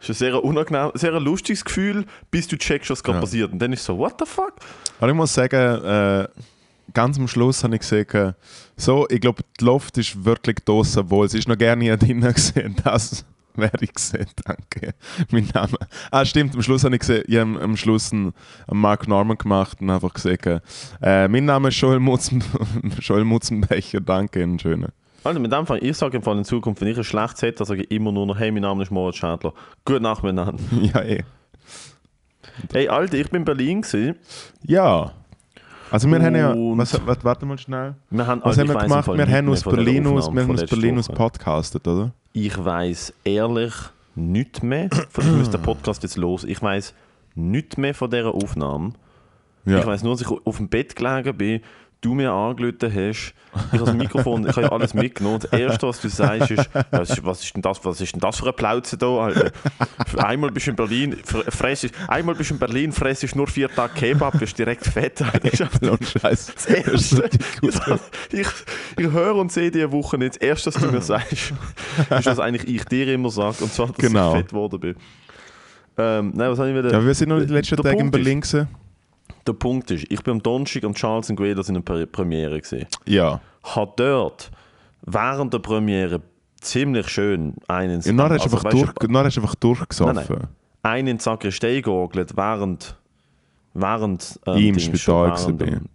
[0.00, 3.20] ist ein sehr unangenehm, sehr ein lustiges Gefühl, bis du checkst, was gerade Ja.
[3.22, 3.52] passiert.
[3.52, 4.54] Und dann ist so, what the fuck?
[4.98, 6.28] Aber ich muss sagen, äh,
[6.92, 8.32] ganz am Schluss habe ich gesagt, äh,
[8.76, 12.32] so, ich glaube, die Luft ist wirklich draußen, obwohl sie ist noch gerne hier drinnen
[12.32, 12.76] gesehen.
[12.84, 13.24] Das
[13.56, 14.94] wäre ich gesehen, danke.
[15.30, 15.78] Mein Name.
[16.10, 18.34] Ah, stimmt, am Schluss habe ich gesehen, ich habe am Schluss einen,
[18.66, 20.46] einen Mark Norman gemacht und einfach gesagt,
[21.00, 22.42] äh, mein Name ist Joel, Mutzen,
[23.00, 24.88] Joel Mutzenbecher, danke, einen schönen.
[25.22, 27.84] Also mit dem Fall, ich sage Fall in Zukunft, wenn ich ein schlechtes hätte, sage
[27.84, 29.54] ich immer nur noch, hey, mein Name ist Moritz Schädler.
[29.84, 30.62] Gute Nacht miteinander.
[30.92, 31.22] Ja, eh.
[32.72, 34.16] Hey, Alter, ich bin in Berlin gewesen.
[34.62, 35.12] Ja.
[35.90, 37.94] Also wir haben ja, was, was, warte mal schnell.
[38.10, 39.08] Wir haben, Was Alter, haben wir gemacht?
[39.08, 42.12] Wir haben aus der Berlin aus, wir haben aus Berlin aus podcastet, oder?
[42.32, 43.74] Ich weiß ehrlich
[44.14, 44.88] nichts mehr.
[45.10, 46.44] Von, ich muss den Podcast jetzt los.
[46.44, 46.94] Ich weiß
[47.34, 48.92] nichts mehr von dieser Aufnahme.
[49.66, 49.78] Ja.
[49.78, 51.60] Ich weiß nur, dass ich auf dem Bett gelegen bin,
[52.04, 53.34] du mir angerufen hast,
[53.72, 55.40] ich habe das Mikrofon, ich habe ja alles mitgenommen.
[55.40, 58.48] Das Erste, was du sagst, ist, was ist, denn, das, was ist denn das für
[58.48, 59.52] ein Plauze da, Alter?
[60.16, 63.94] Einmal bist du in Berlin, fress, einmal bist du in Berlin, fressest nur vier Tage
[63.94, 65.68] Kebab, bist direkt fett, Alter.
[66.24, 67.30] Das Erste,
[68.32, 68.46] ich,
[68.96, 70.36] ich, höre und sehe diese Woche nicht.
[70.36, 73.88] Das Erste, was du mir sagst, ist, was eigentlich ich dir immer sage, und zwar,
[73.88, 74.32] dass Genau.
[74.32, 74.96] ich fett geworden bin.
[75.96, 76.92] Ähm, nein, was habe ich wieder?
[76.92, 78.68] Ja, wir sind noch in den letzten Tagen in Berlin gewesen.
[79.46, 82.86] Der Punkt ist, ich bin am Donnerstag am Charles Guedas in der Pre- Premiere gesehen.
[83.06, 83.40] Ja.
[83.62, 84.50] Hat dort
[85.02, 86.20] während der Premiere
[86.60, 90.14] ziemlich schön einen Und dann hast du also, weißt dann hast du einfach durchgesoffen.
[90.14, 90.48] Nein, nein.
[90.82, 92.96] einen in die Sakristei georgelt, während,
[93.74, 95.88] während ähm, Ich im Spital schon, während,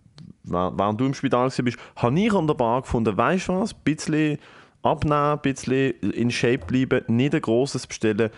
[0.44, 1.60] während, während du im Spital warst,
[1.96, 4.38] habe ich an der Bar gefunden, weißt du was, ein bisschen
[4.84, 8.30] abnehmen, ein bisschen in Shape bleiben, nicht ein grosses bestellen,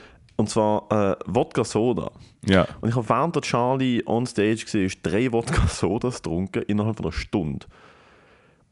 [0.41, 2.09] und zwar äh, Wodka Soda.
[2.47, 2.67] Ja.
[2.81, 7.05] Und ich habe während der Charlie on stage gesehen, drei Wodka Sodas getrunken innerhalb von
[7.05, 7.67] einer Stunde.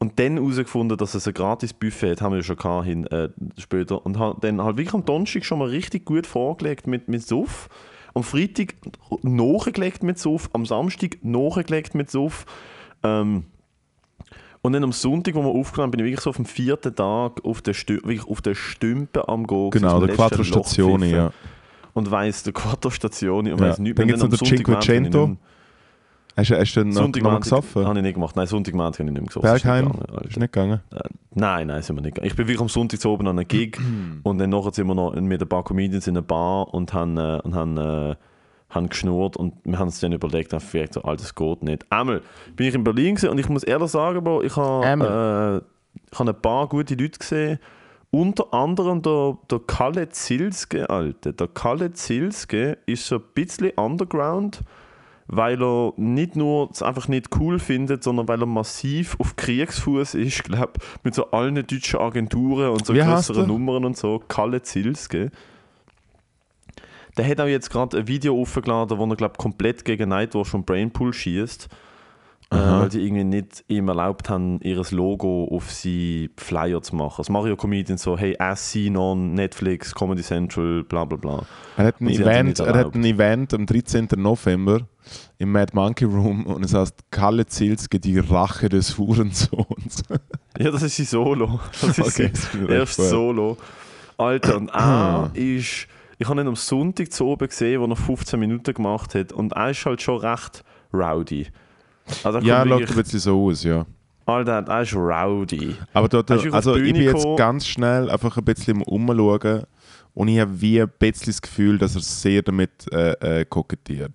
[0.00, 3.06] Und dann herausgefunden, dass es ein gratis Buffet hat, haben wir ja schon gehabt, hin,
[3.06, 4.04] äh, später.
[4.04, 7.68] Und habe dann halt wirklich am Donnerstag schon mal richtig gut vorgelegt mit, mit Suff.
[8.14, 8.74] Am Freitag
[9.22, 10.50] nachgelegt mit Suff.
[10.52, 12.46] Am Samstag nachgelegt mit Suff.
[13.04, 13.44] Ähm,
[14.62, 16.96] und dann am Sonntag, wo wir aufgenommen haben, bin ich wirklich so auf dem vierten
[16.96, 19.70] Tag auf der, Stü wirklich auf der Stümpe am Gehen.
[19.70, 21.02] Genau, der Quattro Lochpfiffen.
[21.04, 21.30] ja.
[21.92, 23.68] Und weiss der Quattro Stazioni und Ja.
[23.68, 24.16] weiss nichts Dann mehr.
[24.16, 25.26] gibt's noch den Cinquecento.
[25.28, 25.36] mehr-
[26.36, 27.84] Hast du, hast du noch, Sonntag noch mal gesoffen?
[27.86, 28.36] habe ich nicht gemacht.
[28.36, 29.46] Nein, Sonntag Montag habe ich nicht mehr gesoffen.
[29.48, 29.92] Ist nicht Bergheim?
[29.92, 30.28] gegangen.
[30.28, 30.80] Ist nicht gegangen?
[30.94, 31.00] Äh,
[31.34, 32.28] Nein, nein, sind wir nicht gegangen.
[32.30, 33.76] Ich bin wirklich am Sonntag zu oben an einem Gig
[34.22, 37.16] und dann nachher sind wir noch mit ein paar Comedians in einer Bar und haben,
[37.18, 38.14] äh, und haben, äh,
[38.70, 41.84] haben geschnurrt und wir haben uns dann überlegt, einfach gesagt, so, Alter, das geht nicht.
[41.90, 42.22] Einmal
[42.54, 46.30] bin ich in Berlin und ich muss ehrlich sagen, Bro, ich habe äh, ich habe
[46.30, 47.58] ein paar gute Leute gesehen.
[48.12, 51.32] Unter anderem der, der Kalle Zilske, Alter.
[51.32, 54.62] Der Kalle Zilske ist so ein bisschen underground,
[55.28, 60.14] weil er nicht nur es einfach nicht cool findet, sondern weil er massiv auf Kriegsfuß
[60.14, 60.72] ist, glaube
[61.04, 63.46] mit so allen deutschen Agenturen und so Wie größeren er?
[63.46, 64.20] Nummern und so.
[64.26, 65.30] Kalle Zilske.
[67.16, 70.66] Der hat auch jetzt gerade ein Video aufgeladen, wo er glaub, komplett gegen Nightwatch und
[70.66, 71.68] Brainpool schießt.
[72.52, 77.14] Äh, weil sie irgendwie nicht ihm erlaubt haben, ihr Logo auf sie Flyer zu machen.
[77.18, 81.46] Also Mario Comedian so, hey, as seen on Netflix, Comedy Central, bla bla bla.
[81.76, 84.08] Er hat, ein sie Event, sie er hat ein Event am 13.
[84.16, 84.80] November
[85.38, 90.02] im Mad Monkey Room und es heißt Kalle Zilske, die Rache des Hurensohns.
[90.58, 91.60] Ja, das ist sein Solo.
[91.80, 93.06] Das ist Okay, das recht gut.
[93.06, 93.56] Solo.
[94.18, 95.86] Alter, und er ist.
[96.18, 99.32] Ich habe ihn am Sonntag zu oben gesehen, wo er 15 Minuten gemacht hat.
[99.32, 101.46] Und er ist halt schon recht rowdy.
[102.24, 103.86] Also ja, schaut ein bisschen so aus, ja.
[104.26, 105.76] Alter, er ist rowdy.
[105.92, 109.64] Aber dort, also ich bin jetzt ganz schnell einfach ein bisschen Umschauen
[110.14, 114.12] und ich habe wie ein bisschen das Gefühl, dass er sehr damit äh, äh, kokettiert.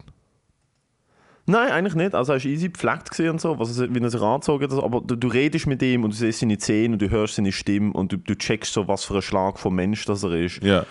[1.48, 2.16] Nein, eigentlich nicht.
[2.16, 4.84] Also er ist easy gepflegt und so, was er, wie er sich angezogen hat.
[4.84, 7.52] Aber du, du redest mit ihm und du siehst seine Zähne und du hörst seine
[7.52, 10.64] Stimme und du, du checkst so, was für ein Schlag vom Mensch das er ist.
[10.64, 10.86] Ja.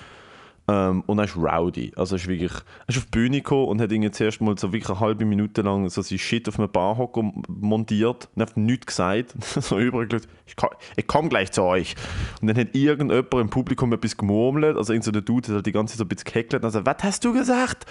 [0.67, 1.93] Ähm, und er ist rowdy.
[1.95, 4.57] Also er ist wirklich, er ist auf die Bühne gekommen und hat irgendwie zuerst mal
[4.57, 8.57] so wirklich eine halbe Minute lang so sein Shit auf einem Barhocker montiert und hat
[8.57, 9.35] nichts gesagt.
[9.43, 11.95] so übergeschaut, ich, komm- ich komme gleich zu euch.
[12.41, 15.73] Und dann hat irgendjemand im Publikum etwas gemurmelt, also irgend so Dude hat halt die
[15.73, 17.85] ganze Zeit so ein bisschen geheckelt und also, was hast du gesagt?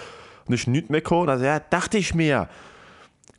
[0.46, 1.28] Und ist nichts mehr gekommen.
[1.28, 2.48] Also, ja, dachte ich mir.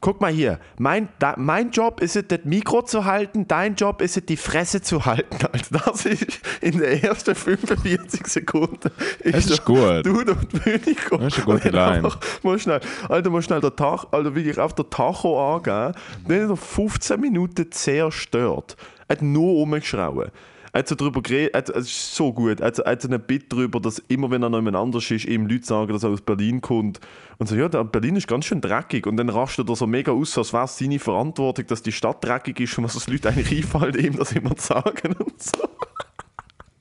[0.06, 4.04] Guck mal hier, mein, da, mein Job ist es, das Mikro zu halten, dein Job
[4.04, 5.36] ist es, die Fresse zu halten.
[5.52, 8.91] Also das ist in den ersten 45 Sekunden.
[9.22, 10.06] Es ist der gut.
[10.06, 10.36] Die Bühne
[10.80, 11.24] gekommen.
[11.24, 12.12] Das ist eine gute Und Line.
[12.44, 16.00] Mal schnell, Alter, mal schnell den Tag, Alter, wirklich auf den Tacho angeben.
[16.28, 18.76] Dann hat er 15 Minuten zerstört.
[19.08, 20.30] Er hat nur rumgeschrauen.
[20.76, 22.60] Er hat so drüber geredet, er hat- es ist so gut.
[22.60, 25.10] Er hat, er hat so ein Bit drüber, dass immer wenn er noch jemand anders
[25.10, 27.00] ist, ihm Leute sagen, dass er aus Berlin kommt.
[27.38, 29.08] Und so, ja, Berlin ist ganz schön dreckig.
[29.08, 32.22] Und dann rastet er so mega aus, als wäre es seine Verantwortung, dass die Stadt
[32.22, 35.62] dreckig ist und was es Leute eigentlich einfällt, ihm das immer zu sagen und so.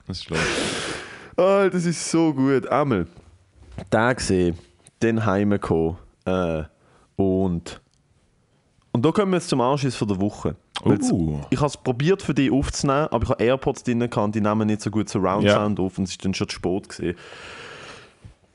[0.08, 0.40] Das ist schlimm.
[1.36, 2.66] Oh, das ist so gut.
[2.66, 3.06] Einmal
[3.92, 4.58] den gesehen,
[4.98, 6.64] dann heimgekommen äh,
[7.14, 7.80] und
[8.90, 10.56] und da kommen wir jetzt zum Anschluss von der Woche.
[10.82, 11.40] Uh.
[11.50, 14.66] Ich habe es probiert für dich aufzunehmen, aber ich habe AirPods drin gehabt, die nehmen
[14.66, 15.48] nicht so gut Surround.
[15.48, 17.16] Sound auf und es ist dann schon zu spät gesehen.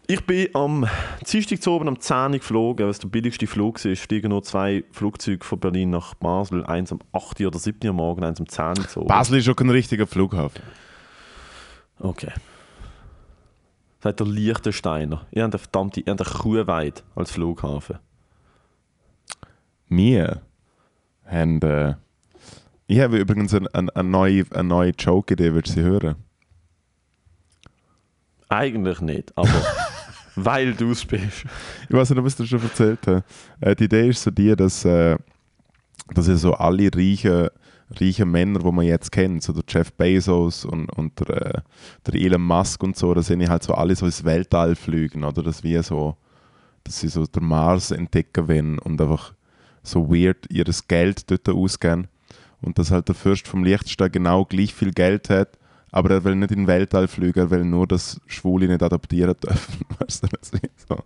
[0.08, 0.88] Ich bin am
[1.32, 4.02] Dienstag zu oben am 10 Uhr geflogen, was der billigste Flug ist.
[4.02, 6.66] Fliegen nur zwei Flugzeuge von Berlin nach Basel.
[6.66, 9.08] Eins am 8 Uhr oder 7 Uhr morgen, eins am 10 Uhr zu oben.
[9.08, 10.64] Basel ist schon kein richtiger Flughafen.
[12.00, 12.32] Okay.
[14.02, 15.28] Seid der Liechtensteiner.
[15.32, 18.00] Ihr habt eine verdammte, ihr habt eine Kuhweide als Flughafen.
[19.90, 20.42] Wir
[21.26, 21.62] haben.
[21.62, 21.96] Äh,
[22.90, 26.16] ich habe übrigens eine, eine, eine, neue, eine neue Joke-Idee, willst du sie hören?
[28.50, 29.50] Eigentlich nicht, aber
[30.36, 31.46] weil du es bist.
[31.88, 33.24] Ich weiß nicht, ob ich es dir schon erzählt habe.
[33.62, 35.18] Äh, die Idee ist so die, dass äh,
[36.14, 37.50] dass ja so alle reichen,
[38.00, 41.62] reichen Männer, die man jetzt kennt, so der Jeff Bezos und, und der, äh,
[42.06, 45.44] der Elon Musk und so, da sind halt so alle so ins Weltall fliegen, oder?
[45.44, 46.18] Das wie so,
[46.84, 49.34] dass sie so den Mars entdecken wollen und einfach
[49.84, 52.08] so weird ihres Geld dort ausgeben.
[52.62, 55.58] Und dass halt der Fürst vom Liechtenstein genau gleich viel Geld hat,
[55.92, 59.36] aber er will nicht in den Weltall fliegen, er will nur, dass Schwule nicht adoptieren
[59.42, 59.86] dürfen.
[60.00, 60.98] Weißt du, das ist so.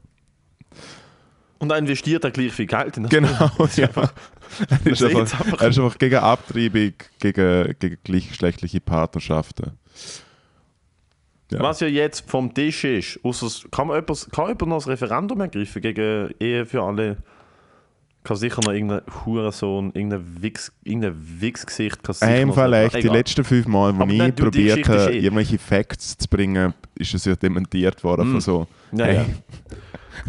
[1.60, 3.88] Und er investiert dann gleich viel Geld in das Genau, Das ja.
[3.88, 4.14] einfach-
[4.70, 9.72] Er ist, Das einfach, einfach- er ist einfach gegen Abtreibung, gegen, gegen gleichgeschlechtliche Partnerschaften.
[11.52, 11.60] Ja.
[11.60, 13.20] Was ja jetzt vom Tisch ist,
[13.72, 17.18] kann, man etwas, kann jemand noch ein Referendum ergreifen gegen Ehe für alle?
[18.24, 22.02] Kann sicher noch irgendein Hurensohn, irgendein Wichs, irgendein Wichsgesicht.
[22.04, 26.18] kann sicher so- echt, die letzten fünf Mal, wo ich probiert habe, eh- irgendwelche Facts
[26.18, 28.68] zu bringen, ist es ja dementiert worden von so.
[28.94, 29.26] Ja, hey, ja.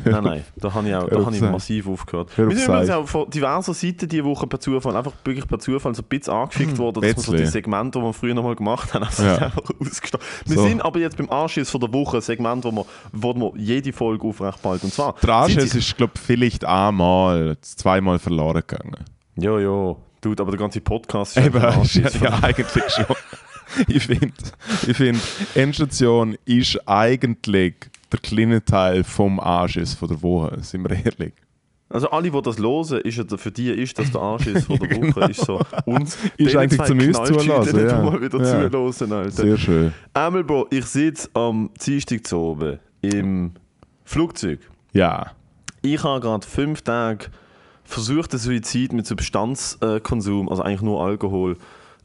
[0.05, 2.31] Nein, nein, da habe ich, auch, da habe ich massiv aufgehört.
[2.37, 5.47] Hör auf Wir sind übrigens auch von diversen Seiten diese Woche per Zufall, einfach wirklich
[5.47, 8.35] per Zufall so ein bisschen angefickt worden, dass wir so die Segmente, die wir früher
[8.35, 9.37] noch mal gemacht haben, also Ja.
[9.39, 10.23] einfach ausgestellt.
[10.47, 10.67] Wir So.
[10.67, 13.93] sind aber jetzt beim Anschiss von der Woche, ein Segment, wo wir, wo wir jede
[13.93, 14.87] Folge aufrecht behalten.
[14.87, 15.15] Und zwar...
[15.23, 18.97] der sie- ist, glaube ich, vielleicht einmal, zweimal verloren gegangen.
[19.37, 19.97] Ja, ja.
[20.21, 22.19] Dude, aber der ganze Podcast ist Eben, Anschiss.
[22.21, 23.17] ja, eigentlich schon.
[23.89, 24.33] ich finde,
[24.87, 25.19] ich find,
[25.55, 27.75] Endstation ist eigentlich
[28.13, 31.33] der kleine Teil vom Anschiss von der Woche, sind wir ehrlich.
[31.91, 34.91] Also alle, die das hören, ist ja, für die ist das der Anschiss von der
[35.15, 35.31] Woche.
[35.31, 38.03] Ist so uns Ist eigentlich zum uns zuhören, ja.
[38.03, 38.71] mal wieder Ja.
[38.71, 39.31] zuhören, Alter.
[39.31, 39.93] Sehr schön.
[40.13, 43.53] Einmal, Bro, ich sitze am Dienstag zu oben im
[44.05, 44.61] Flugzeug.
[44.93, 45.33] Ja.
[45.83, 47.27] Ich habe gerade fünf Tage
[47.85, 51.57] versucht, den Suizid mit Substanzkonsum, also eigentlich nur Alkohol,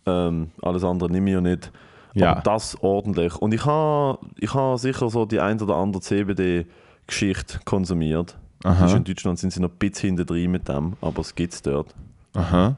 [0.06, 1.72] ähm, alles andere nehme ich ja nicht.
[2.20, 2.32] Ja.
[2.32, 3.36] Aber das ordentlich.
[3.36, 8.38] Und ich habe ich habe sicher so die ein oder andere CBD-Geschichte konsumiert.
[8.64, 8.96] Aha.
[8.96, 11.62] In Deutschland sind sie noch ein bisschen hinten drin mit dem, aber es gibt es
[11.62, 11.94] dort.
[12.34, 12.76] Aha.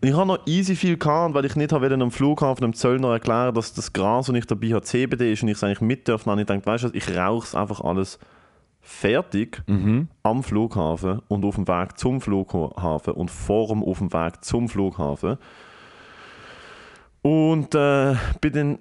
[0.00, 3.10] Und ich habe noch easy viel gehabt, weil ich nicht habe am Flughafen dem Zöllner
[3.10, 6.06] erklären, dass das Gras, das ich dabei habe, CBD ist und ich es eigentlich mit
[6.06, 6.30] dürfen.
[6.30, 8.20] Und ich dachte, weißt du, was, ich rauche es einfach alles
[8.80, 9.62] fertig
[10.22, 14.68] am Flughafen und auf dem Weg zum Flughafen und vor dem auf dem Weg zum
[14.68, 15.36] Flughafen.
[17.28, 18.78] Und äh, bin dann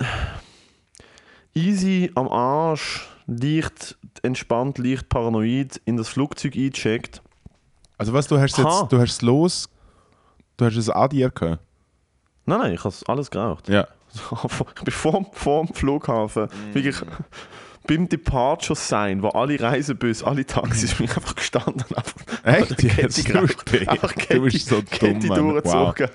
[1.54, 7.22] easy am Arsch, leicht entspannt, leicht paranoid in das Flugzeug eingecheckt.
[7.98, 8.64] Also was, du hast Ha.
[8.82, 9.70] jetzt, du hast es los,
[10.56, 11.62] du hast es an dir gehabt?
[12.46, 13.68] Nein, nein, ich habe alles geraucht.
[13.68, 13.86] Ja.
[14.78, 16.96] ich bin vor, vor dem Flughafen, wirklich
[17.86, 22.84] beim Departure Sign, wo alle Reisebusse, alle Taxis, bin ich einfach gestanden einfach Echt?
[22.98, 23.26] Jetzt?
[23.26, 23.74] geraucht.
[23.74, 26.08] Du- Einfach du Kette, bist so dumm, Kette durchgezogen.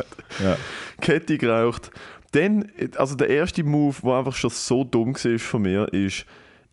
[0.42, 0.56] Ja.
[1.00, 1.90] Kette geraucht.
[2.32, 6.26] Dann, also der erste Move, der einfach schon so dumm war von mir, ist,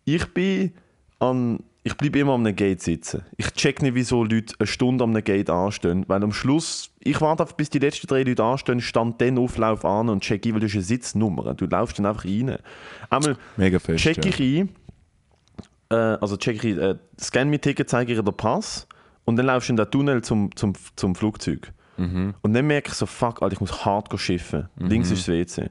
[0.04, 0.72] ich bin
[1.18, 3.22] an, ich bleibe immer einem Gate sitzen.
[3.36, 7.42] Ich check nicht, wieso Leute eine Stunde einem Gate anstehen, weil am Schluss, ich warte
[7.42, 10.54] einfach, bis die letzten drei Leute anstehen, stand dann auf, lauf an und check ein,
[10.54, 11.54] weil du hast eine Sitznummer.
[11.54, 12.56] Du laufst dann einfach rein.
[13.08, 14.02] Einmal Mega fest.
[14.02, 14.30] check ja.
[14.30, 14.68] ich ein,
[15.90, 18.86] äh, also check ich ein, äh, scan mein Ticket, zeige ihr den Pass
[19.24, 21.72] und dann laufst du in den Tunnel zum, zum, zum Flugzeug.
[22.42, 24.68] Und dann merke ich so, fuck, Alter, ich muss hart schiffen.
[24.76, 25.70] Links ist das WC.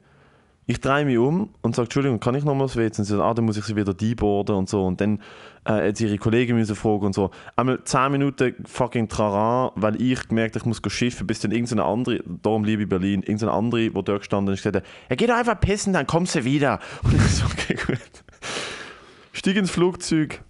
[0.68, 3.00] Ich drehe mich um und sage, Entschuldigung, kann ich nochmal das WC?
[3.00, 4.86] Und sie sagt, ah, dann muss ich sie wieder deboarden und so.
[4.86, 5.20] Und dann
[5.66, 7.32] äh, sie ihre Kollegen müssen fragen und so.
[7.56, 11.86] Einmal 10 Minuten fucking Trara, weil ich gemerkt habe, ich muss schiffen, bis dann irgendeine
[11.86, 15.26] andere, darum liebe ich Berlin, irgendeine andere, die dort gestanden ist, gesagt hat, ja, geh
[15.26, 16.80] doch einfach pissen, dann kommst du wieder.
[17.04, 17.98] Und ich so, okay, gut.
[19.34, 20.44] Stieg ins Flugzeug.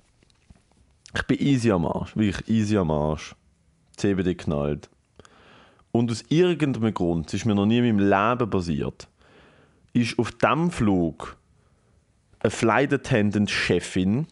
[1.16, 3.36] Ich bin easy am Arsch, wirklich easy am Arsch.
[3.96, 4.90] CBD knallt.
[5.92, 9.08] Und aus irgendeinem Grund, es ist mir noch nie in meinem Leben passiert,
[9.94, 11.38] ist auf diesem Flug
[12.40, 14.28] eine Flight Attendant Chefin,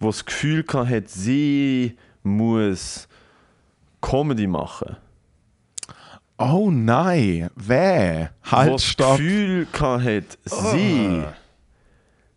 [0.00, 3.08] die das Gefühl hatte, sie muss
[4.00, 4.96] Comedy machen.
[6.38, 8.30] Oh nein, wer?
[8.44, 9.16] Halt, das stopp.
[9.18, 11.24] Gefühl hatte, sie.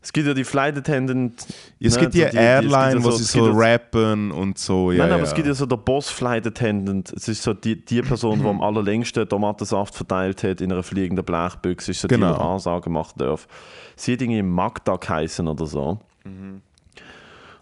[0.04, 1.46] Es gibt ja die Flight Attendant.
[1.80, 4.58] Es ne, gibt die so es gibt Airline, ja wo sie so ja- rappen und
[4.58, 4.92] so.
[4.92, 5.28] Ja, Nein, aber ja.
[5.28, 7.14] es gibt ja so der Boss Flight Attendant.
[7.14, 11.24] Es ist so die, die Person, die am allerlängsten Tomatensaft verteilt hat in einer fliegenden
[11.24, 11.92] Blechbüchse.
[11.92, 12.32] Ist so Genau.
[12.34, 13.48] die, die Ansagen machen darf.
[13.96, 16.00] Sie hat irgendwie Magda geheißen oder so.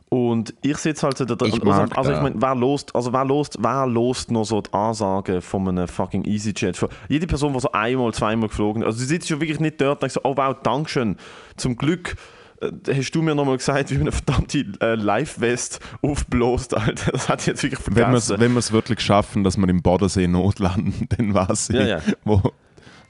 [0.10, 2.18] Und ich sitze halt so da mag also, da.
[2.18, 5.88] ich meine, wer lost, also wer lost, wer lost noch so die Ansagen von einem
[5.88, 6.76] fucking EasyJet?
[6.76, 9.80] Für jede Person, die so einmal, zweimal geflogen ist, also du sitzt schon wirklich nicht
[9.80, 11.16] dort und denkst so, oh wow, Dankeschön,
[11.58, 12.16] zum Glück
[12.62, 17.12] äh, hast du mir nochmal gesagt, wie man eine verdammte äh, Live-West aufbläst, Alter.
[17.12, 18.74] Das hat jetzt wirklich Wenn wir es vergessen.
[18.74, 22.02] wirklich schaffen, dass wir im Bodensee notlanden, dann weiß ich, Ja, ja.
[22.26, 22.42] wo,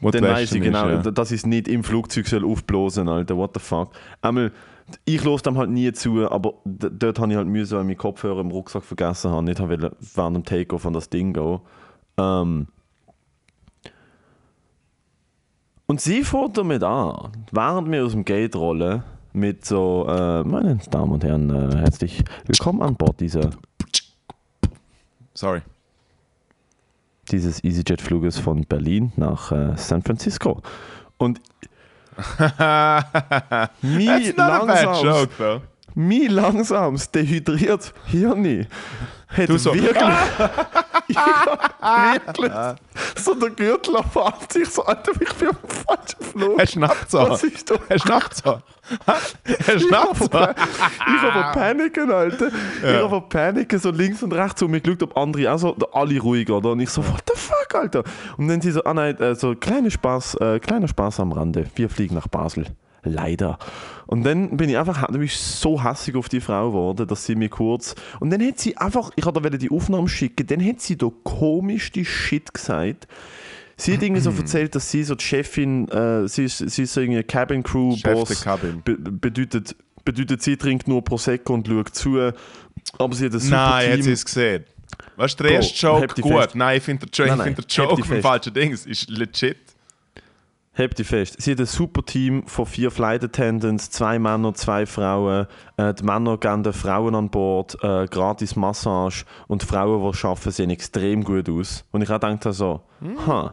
[0.01, 1.11] wo Dann weiß ich genau, ist, ja.
[1.11, 3.37] dass ich es nicht im Flugzeug soll aufblasen Alter.
[3.37, 3.91] What the fuck.
[4.21, 4.51] Einmal,
[5.05, 7.97] ich los dem halt nie zu, aber dort habe ich halt müssen, weil ich meinen
[7.97, 9.43] Kopfhörer im Rucksack vergessen habe.
[9.43, 11.59] Nicht habe während dem Takeoff an das Ding gehen.
[12.17, 12.67] Ähm,
[15.87, 20.79] und sie fährt damit an, während wir aus dem Gate rollen, mit so, äh, meine
[20.89, 23.51] Damen und Herren, äh, herzlich willkommen an Bord dieser,
[25.33, 25.61] Sorry.
[27.31, 30.61] dieses EasyJet-Fluges von Berlin nach äh, San Francisco.
[31.17, 31.41] Und
[32.19, 35.61] mi That's not a bad joke, though.
[35.95, 38.67] Mi langsames dehydriert Hirni
[39.29, 39.95] hat Du so, wirklich,
[41.07, 42.51] ja, wirklich
[43.15, 46.59] so der Gürtel auf sich so, Alter, ich bin am falschen Flug.
[46.59, 47.19] Er schnappt so.
[47.19, 47.75] Was ist da?
[47.89, 48.59] Er schnappt so.
[49.67, 50.25] Er schnappt so.
[50.25, 52.47] Ich habe Paniken, Alter.
[52.47, 56.19] Ich habe Paniken, so links und rechts und mir geschaut, ob andere auch so, alle
[56.19, 56.71] ruhig, oder?
[56.71, 58.03] Und ich so, what the fuck, Alter?
[58.37, 61.65] Und dann sie so, ah nein, äh, so kleiner Spaß, äh, kleiner Spaß am Rande.
[61.75, 62.65] Wir fliegen nach Basel.
[63.03, 63.57] Leider.
[64.07, 67.25] Und dann bin ich einfach dann bin ich so hassig auf die Frau geworden, dass
[67.25, 67.95] sie mir kurz.
[68.19, 72.03] Und dann hat sie einfach, ich hatte die Aufnahme schicken, dann hat sie da komischste
[72.03, 73.07] Shit gesagt.
[73.77, 76.93] Sie hat irgendwie so erzählt, dass sie so die Chefin, äh, sie, ist, sie ist
[76.93, 78.41] so irgendwie Cabin Crew Boss.
[78.41, 78.81] Cabin.
[78.83, 82.19] Be bedeutet, bedeutet, sie trinkt nur Prosecco und schaut zu.
[82.97, 83.93] Aber sie hat ein super Nein, Team.
[83.97, 84.63] hat sie es gesehen.
[85.15, 86.33] Weißt du, der erste Joke gut.
[86.33, 86.55] fest.
[86.55, 89.57] Nein, ich finde der, Jo- find der Joke vom falschen Dings ist legit.
[90.79, 91.35] Habt ihr fest.
[91.41, 95.45] Sie hat ein super Team von vier Flight Attendants, zwei Männer, zwei Frauen.
[95.75, 100.17] Äh, die Männer geben den Frauen an Bord äh, gratis Massage und die Frauen, die
[100.25, 101.83] arbeiten, sehen extrem gut aus.
[101.91, 102.79] Und ich habe gedacht so,
[103.27, 103.49] huh,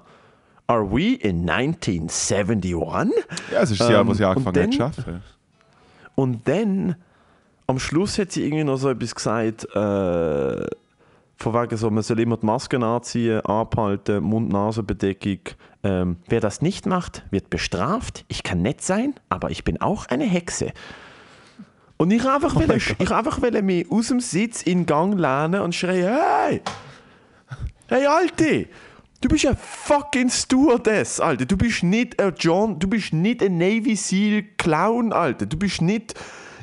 [0.68, 3.24] are we in 1971?
[3.52, 5.22] Ja, es ist das Jahr, wo Ähm, sie angefangen und hat zu dann- arbeiten.
[6.14, 6.94] Und dann,
[7.66, 10.66] am Schluss hat sie irgendwie noch so etwas gesagt, äh,
[11.38, 15.40] von wegen so, man soll immer die Masken anziehen, abhalten, Mund-Nasen-Bedeckung.
[15.86, 18.24] Ähm, wer das nicht macht, wird bestraft.
[18.26, 20.72] Ich kann nett sein, aber ich bin auch eine Hexe.
[21.96, 25.60] Und ich einfach, Oh wollte, ich einfach wollte mich aus dem Sitz in Gang lehnen
[25.60, 26.60] und schreien, hey!
[27.86, 28.66] Hey, Alte!
[29.20, 31.46] Du bist ein fucking Stewardess, Alter.
[31.46, 35.46] Du bist nicht ein John, du bist nicht ein Navy Seal Clown, Alter.
[35.46, 36.14] Du bist nicht.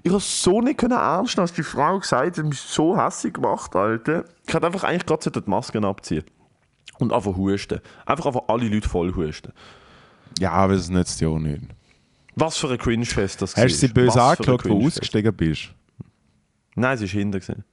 [0.04, 3.02] Ich habe so nicht können ernst nehmen, als die Frau gesagt hat, hat mich so
[3.02, 4.26] hässlich gemacht, Alter.
[4.46, 6.26] Ich hätte einfach eigentlich gerade die Masken abziehen.
[7.00, 7.80] Und einfach husten.
[8.06, 9.52] Einfach einfach alle Leute voll husten.
[10.40, 11.62] Ja, aber das nützt ja auch nicht.
[12.36, 14.04] Was für ein Cringe-Fest das Hast du sie war.
[14.04, 15.74] böse angeschaut, wo du ausgestiegen bist?
[16.76, 17.40] Nein, sie ist hinten.
[17.40, 17.64] Gewesen.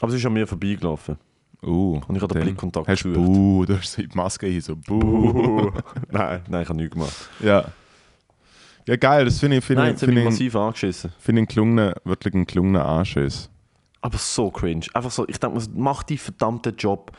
[0.00, 1.18] Aber sie ist an mir vorbeigelaufen.
[1.62, 3.16] Uh, Und ich habe den Blickkontakt hast gesucht.
[3.26, 5.72] Buh, du hast die Maske hin, so Buh.
[6.10, 7.28] nein, nein, ich habe nichts gemacht.
[7.40, 7.64] ja.
[8.86, 11.12] Ja, geil, das finde ich, finde Nein, ich, finde ich, massiv angeschissen.
[11.18, 13.50] finde ich einen gelungenen, wirklich einen gelungenen Anschiss.
[14.00, 14.86] Aber so cringe.
[14.94, 17.12] Einfach so, ich denke, mir, mach die verdammten Job.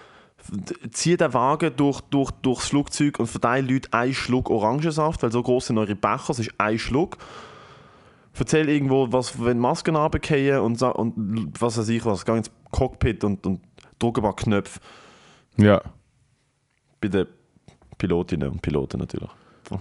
[0.91, 5.43] Zieh den Wagen durch, durch, durchs Flugzeug und verteile Leuten einen Schluck Orangensaft, weil so
[5.43, 7.17] groß sind eure Becher, es ist ein Schluck.
[8.37, 13.25] Erzähl irgendwo, was, wenn Masken runterfallen und, und was weiß ich was, geh ins Cockpit
[13.25, 13.59] und, und
[13.99, 14.79] drück ein paar Knöpfe.
[15.57, 15.81] Ja.
[17.01, 17.27] Bei den
[17.97, 19.29] Pilotinnen und Piloten natürlich.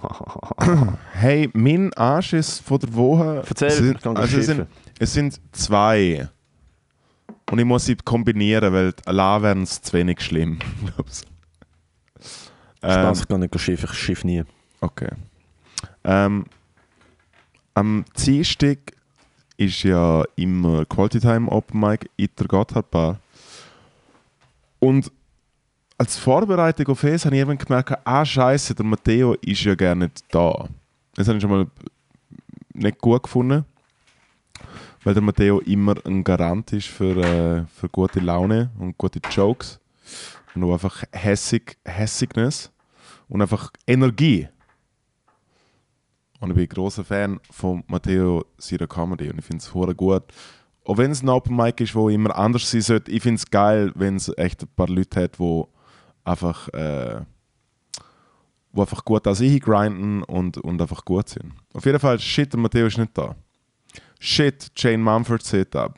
[1.13, 3.43] Hey, mein Anschiss von der Woche.
[3.49, 4.67] Erzähl, sind, also es, sind,
[4.99, 6.29] es sind zwei.
[7.51, 10.59] Und ich muss sie kombinieren, weil allein wären es zu wenig schlimm.
[10.95, 11.25] glaub's.
[12.83, 14.45] ähm, Spaß, ich kann nicht schiff, ich schiff nie.
[14.81, 15.11] okay.
[16.05, 16.45] Ähm,
[17.75, 18.79] am Dienstag
[19.57, 23.21] ist ja immer Quality Time Open Mic in der Gotthardbar.
[24.79, 25.11] Und
[25.97, 29.97] als Vorbereitung auf es habe ich eben gemerkt, ah scheiße, der Matteo ist ja gar
[29.97, 30.69] nicht da.
[31.15, 31.67] Das habe ich schon mal
[32.75, 33.65] nicht gut gefunden.
[35.05, 39.81] Weil der Matteo immer ein Garant ist für, äh, für gute Laune und gute Jokes.
[40.55, 42.73] Und auch einfach Hässig, Hässignis
[43.29, 44.49] und einfach Energie.
[46.41, 49.95] Und ich bin ein großer Fan von Matteo seiner Comedy und ich finde es hure
[49.95, 50.25] gut.
[50.85, 53.51] Auch wenn es ein Open Mic ist, wo immer anders sein sollte, ich finde es
[53.51, 55.65] geil, wenn es echt ein paar Leute hat, die
[56.25, 57.21] einfach, äh,
[58.73, 61.53] wo einfach gut als ich grinden und, und einfach gut sind.
[61.75, 63.35] Auf jeden Fall, shit, der Matteo ist nicht da.
[64.19, 65.95] Shit, Jane Mumford Setup.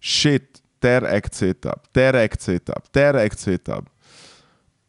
[0.00, 1.92] Shit, der Act Setup.
[1.94, 2.92] Der Act Setup.
[2.92, 3.84] Der Act Setup.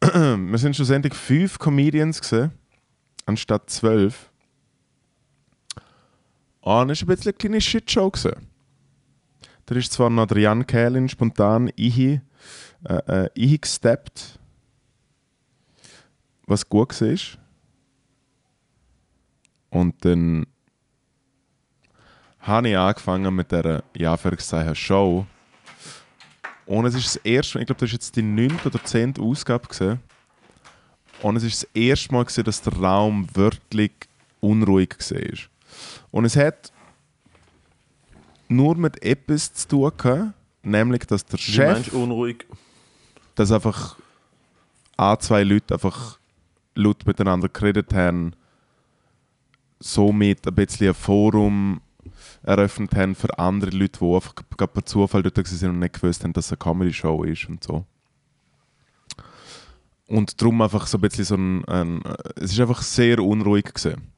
[0.00, 2.52] Wir sind schlussendlich fünf Comedians gesehen,
[3.26, 4.30] anstatt zwölf.
[6.60, 8.10] Und es war ein bisschen eine kleine Shitshow.
[8.10, 8.46] gewesen.
[9.66, 12.20] Da ist zwar noch der Jan Kählin spontan ihi,
[12.88, 14.38] äh, äh, ihi gesteppt,
[16.46, 17.18] was gut war.
[19.70, 20.46] Und dann
[22.40, 25.26] habe ich angefangen mit dieser, ja, Anführungszeichen, Show.
[26.66, 28.60] Und es ist das erste Mal, ich glaube, das ist jetzt die 9.
[28.64, 29.14] oder 10.
[29.18, 30.00] Ausgabe gesehen.
[31.22, 33.92] Und es ist das erste Mal, gewesen, dass der Raum wirklich
[34.40, 35.38] unruhig war.
[36.10, 36.72] Und es hat
[38.48, 40.32] nur mit etwas zu tun gehabt,
[40.62, 41.72] nämlich, dass der Wie Chef.
[41.72, 42.46] meinst du unruhig?
[43.40, 43.96] dass einfach
[44.98, 46.18] ein, zwei Leute einfach
[46.74, 48.34] laut miteinander geredet haben,
[49.78, 51.80] somit ein bisschen ein Forum
[52.42, 56.24] eröffnet haben für andere Leute, die einfach gerade per Zufall dort waren und nicht gewusst
[56.24, 57.84] haben, dass es eine Comedy-Show ist und so.
[60.06, 62.02] Und darum einfach so ein bisschen so ein, ein
[62.36, 64.08] es ist einfach sehr unruhig gewesen.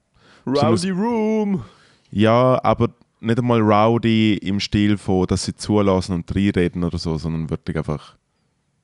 [0.46, 1.62] Rowdy Room!
[2.10, 2.88] Ja, aber
[3.20, 7.76] nicht einmal rowdy im Stil von, dass sie zulassen und reinreden oder so, sondern wirklich
[7.76, 8.16] einfach.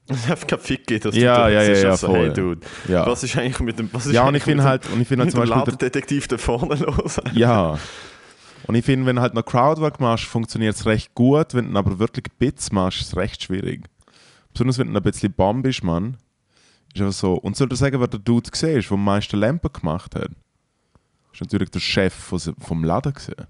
[0.07, 2.27] Es einfach kein Fick geht, dass Ja, du ja, ist ja, ja, so, voll.
[2.27, 3.07] hey, Dude, Ja.
[3.07, 5.25] was ist eigentlich mit dem, was ist Ja, und ich finde halt, und ich finde
[5.25, 7.21] halt zum Beispiel, der, Ladendetektiv da vorne los?
[7.33, 7.79] ja.
[8.69, 11.55] Und ich finde, wenn du halt noch Crowdwork machst, funktioniert es recht gut.
[11.55, 13.89] Wenn du aber wirklich Bits machst, ist es recht schwierig.
[14.53, 16.19] Besonders wenn du ein bisschen Bomb bist, Mann.
[16.95, 17.33] Ist einfach so.
[17.33, 20.29] Und soll du sagen, wer der Dude gesehen ist, der am meisten Lampen gemacht hat?
[21.33, 23.47] Ist natürlich der Chef vom Laden gesehen.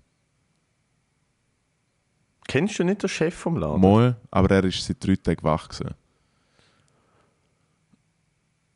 [2.47, 3.81] Kennst du nicht den Chef vom Laden?
[3.81, 5.95] Mal, aber er ist seit drei Tagen wach gewesen.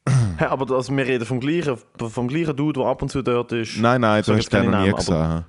[0.39, 3.53] Hä, aber das, wir reden vom gleichen, vom gleichen Dude, der ab und zu dort
[3.53, 3.77] ist.
[3.79, 5.45] Nein, nein, du hast den noch nie gesehen.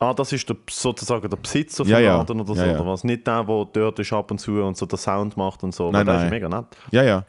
[0.00, 2.16] Ah, das ist der, sozusagen der Besitzer vom Ja, ja.
[2.18, 2.74] Laden oder so, Ja, ja.
[2.80, 3.02] oder was?
[3.02, 5.90] Nicht der, der dort ist ab und zu und so den Sound macht und so.
[5.90, 6.26] Nein, nein.
[6.26, 6.66] ist mega nett.
[6.92, 7.24] Ja, ja.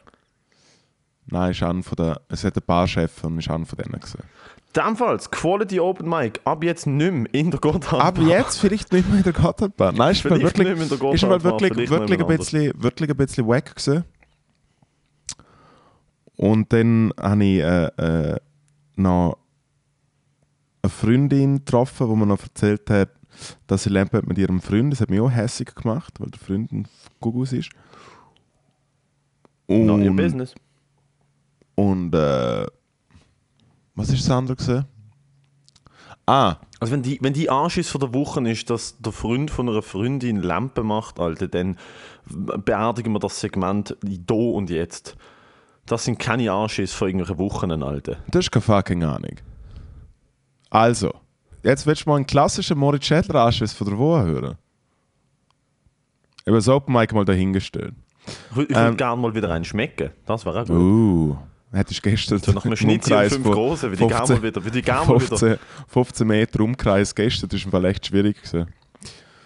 [1.26, 4.00] Nein, ist einer von der, es hat ein paar Chefs und ist einer von denen
[4.00, 4.22] gesehen.
[4.74, 8.02] Demfalls, Quality Open Mic, ab jetzt nicht mehr in der Gotthard.
[8.04, 9.96] Aber jetzt vielleicht nicht mehr in der Gotthardbahn.
[9.96, 12.28] Nein, ist mal Vielleicht wirklich, nicht mehr in der ist mal Gotthardbahn, wirklich, wirklich, noch
[12.30, 14.04] ein bisschen, wirklich ein bisschen wack gewesen.
[16.36, 17.86] Und dann habe ich äh,
[18.32, 18.36] äh,
[18.94, 19.38] noch
[21.00, 23.10] Freundin getroffen, die mir noch erzählt hat,
[23.66, 24.92] dass sie Lampe hat mit ihrem Freund.
[24.92, 26.88] Das hat mich auch hässig gemacht, weil der Freund ein
[27.20, 27.70] Gugus ist.
[29.66, 30.54] Und, Not your business.
[31.76, 32.66] und äh,
[33.94, 34.84] was ist das andere gewesen?
[36.26, 39.68] Ah, Also wenn die, wenn die Anschiss von der Woche ist, dass der Freund von
[39.68, 41.76] einer Freundin Lampe macht, Alter, dann
[42.26, 45.16] beerdigen wir das Segment da und jetzt.
[45.86, 48.18] Das sind keine Anschiss von irgendwelchen Wochen, Alter.
[48.28, 49.36] Das ist keine fucking Ahnung.
[50.70, 51.12] Also,
[51.64, 54.56] jetzt willst du mal einen klassischen Moritz Schädler Anschiss von der Woche hören.
[56.46, 57.94] Über das Open Mic mal dahingestellt.
[58.50, 58.96] Ich würde Ähm.
[58.96, 60.10] gerne mal wieder einen schmecken.
[60.26, 60.76] Das wäre auch gut.
[60.76, 61.36] Uh,
[61.72, 64.42] hättest du gestern So nach einem Schnitzel und fünf Großen, würde ich gerne 15 mal
[64.42, 64.64] wieder.
[64.64, 65.38] Würde ich gerne mal wieder.
[65.38, 65.58] 15,
[65.88, 68.72] 15 Meter Umkreis gestern, das Fall echt schwierig gewesen.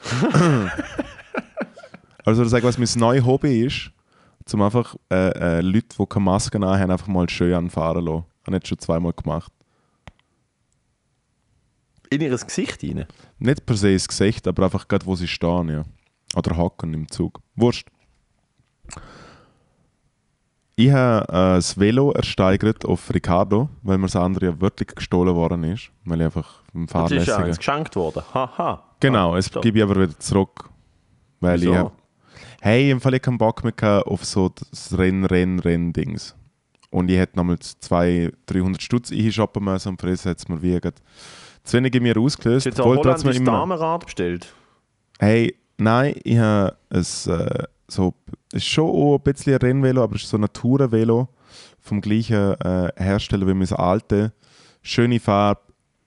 [2.24, 3.90] also ich sage, was mein neues Hobby ist,
[4.44, 8.24] zum einfach äh, äh, Leute, die keine Maske haben, einfach mal schön anfahren lassen.
[8.46, 9.50] Habe ich jetzt schon zweimal gemacht.
[12.10, 13.06] In ihr Gesicht rein.
[13.38, 15.82] Nicht per se ins Gesicht, aber einfach gerade, wo sie stehen, ja.
[16.36, 17.40] Oder hocken im Zug.
[17.56, 17.88] Wurscht.
[20.76, 25.34] Ich habe äh, das Velo ersteigert auf Ricardo, weil mir das andere ja wirklich gestohlen
[25.34, 25.90] worden ist.
[26.04, 27.00] Weil ich einfach im Das ist ja
[27.34, 27.44] Fahrlässigen...
[27.44, 28.22] eins geschenkt worden.
[28.34, 28.82] Haha.
[28.98, 30.68] Genau, Ah, es gebe ich aber wieder zurück.
[31.40, 31.70] Weil Wieso?
[31.72, 31.92] ich hab,
[32.60, 36.34] Hey, im Fall ich keinen Bock mehr auf so das Renn, Renn, Renn-Dings.
[36.90, 40.62] Und ich hätte nochmal 200, 300 Stutz einshoppen müssen und für das hat es mir
[40.62, 40.80] wie
[41.64, 42.66] zu wenig in mir ausgelöst.
[42.66, 44.54] Hast du jetzt ein trotzdem immer- Damenrad bestellt?
[45.18, 48.14] Hey, nein, ich habe es äh, so,
[48.52, 51.28] es ist schon auch ein bisschen ein Rennvelo, aber es ist so ein Tourenvelo
[51.80, 54.32] vom gleichen äh, Hersteller wie mein alte.
[54.82, 55.60] Schöne Farbe,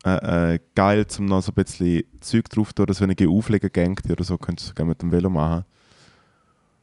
[0.05, 3.71] äh, äh, geil zum noch so ein bisschen Zeug drauf tun, dass wenn ich auflegen
[3.71, 5.65] gängt oder so, könntest du gerne mit dem Velo machen.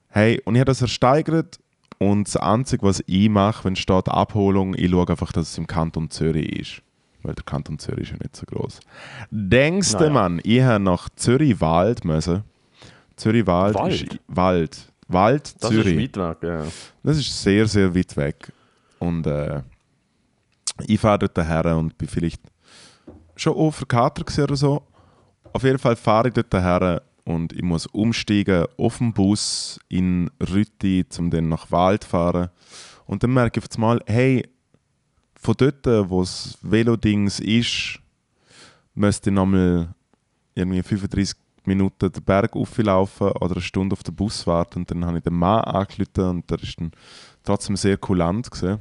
[0.09, 1.59] Hey, und ich habe das ersteigert
[1.99, 5.67] und das Einzige, was ich mache, wenn steht Abholung, ich schaue einfach, dass es im
[5.67, 6.83] Kanton Zürich ist.
[7.25, 8.81] Weil der Kanton Zürich ist ja nicht so groß.
[9.31, 10.11] Denkst du, Naja.
[10.11, 12.45] Mann, ich habe nach Zürich-Wald müssen.
[13.17, 13.95] Zürich-Wald Wald?
[13.95, 14.93] ist Wald.
[15.09, 15.97] Wald, Das Zürich.
[15.97, 16.65] ist weit weg, ja.
[17.03, 18.53] Das ist sehr, sehr weit weg.
[18.99, 19.63] Und äh,
[20.87, 22.43] ich fahre dort her und bin vielleicht
[23.37, 24.83] schon auch verkatert gewesen oder so.
[25.53, 30.31] Auf jeden Fall fahre ich dort her und ich muss umsteigen auf den Bus in
[30.41, 32.51] Rütti, um dann nach Wald zu fahren.
[33.07, 34.47] Und dann merke ich auf einmal, hey,
[35.45, 38.01] von dort, wo das Velodings ist,
[38.95, 39.95] müsste ich nochmal
[40.55, 41.37] irgendwie 35
[41.67, 44.81] Minuten den Berg auflaufen oder eine Stunde auf den Bus warten.
[44.81, 46.93] Und dann habe ich den Mann angerufen und der dann
[47.43, 48.79] trotzdem sehr kulant gewesen.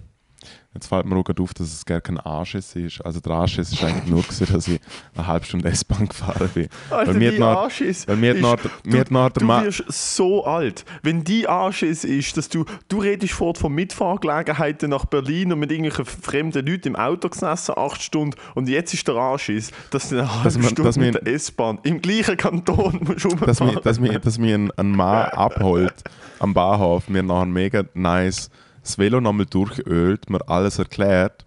[0.73, 2.99] Jetzt fällt mir auch gerade auf, dass es gar kein Anschiss ist.
[3.05, 4.79] Also der Anschiss ist eigentlich nur, gewesen, dass ich
[5.15, 6.67] eine halbe Stunde S-Bahn gefahren bin.
[6.89, 10.45] Alter, weil mir die noch- Anschiss weil mir ist- noch- mir du, du wirst so
[10.45, 10.83] alt.
[11.03, 15.71] Wenn die Anschiss ist, dass du, du redest fort von Mitfahrgelegenheiten nach Berlin und mit
[15.71, 20.17] irgendwelchen fremden Leuten im Auto gesessen, acht Stunden, und jetzt ist der Anschiss, dass du
[20.19, 23.69] eine halbe Dass man- Stunde dass mit der S-Bahn im gleichen Kanton musst dass mich,
[23.69, 23.79] rumfahren.
[23.83, 25.93] dass mich, dass mich ein, ein Mann abholt
[26.39, 28.49] am Bahnhof, mir nachher mega nice
[28.83, 31.45] das Velo nochmal durchölt, mir alles erklärt.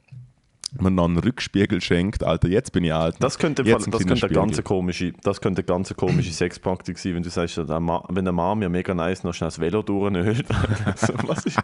[0.80, 3.16] mir noch einen Rückspiegel schenkt, Alter, jetzt bin ich alt.
[3.20, 6.98] Das könnte, Jetzt ein das könnte eine ganz komische, das könnte eine ganz komische Sexpraktik
[6.98, 10.44] sein, wenn du sagst, wenn der Mann mir mega nice noch schnell das Velo durchnölt.
[10.84, 11.58] also, was, ist,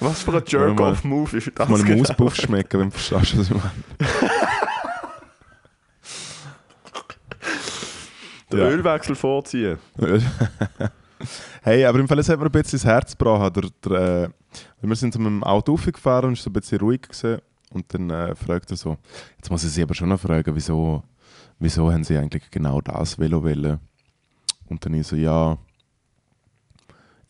[0.00, 1.68] was für ein Jerk-Off-Move ist das?
[1.68, 1.98] mal einen genau?
[1.98, 3.70] Mauspuff schmecken, wenn du verstehst, was ich meine.
[8.52, 8.68] Den Ja.
[8.68, 9.78] Ölwechsel vorziehen.
[11.62, 13.52] hey, aber im Fall, es hat mir ein bisschen das Herz gebrochen.
[13.52, 14.28] Der, der, äh,
[14.80, 17.02] wir sind mit dem Auto aufgefahren und es war ein bisschen ruhig.
[17.02, 17.40] Gewesen.
[17.72, 18.96] Und dann äh, fragt er so,
[19.36, 21.02] jetzt muss ich sie aber schon noch fragen, wieso,
[21.58, 23.78] wieso haben sie eigentlich genau das Velo wollen?
[24.68, 25.56] Und dann ich so, ja,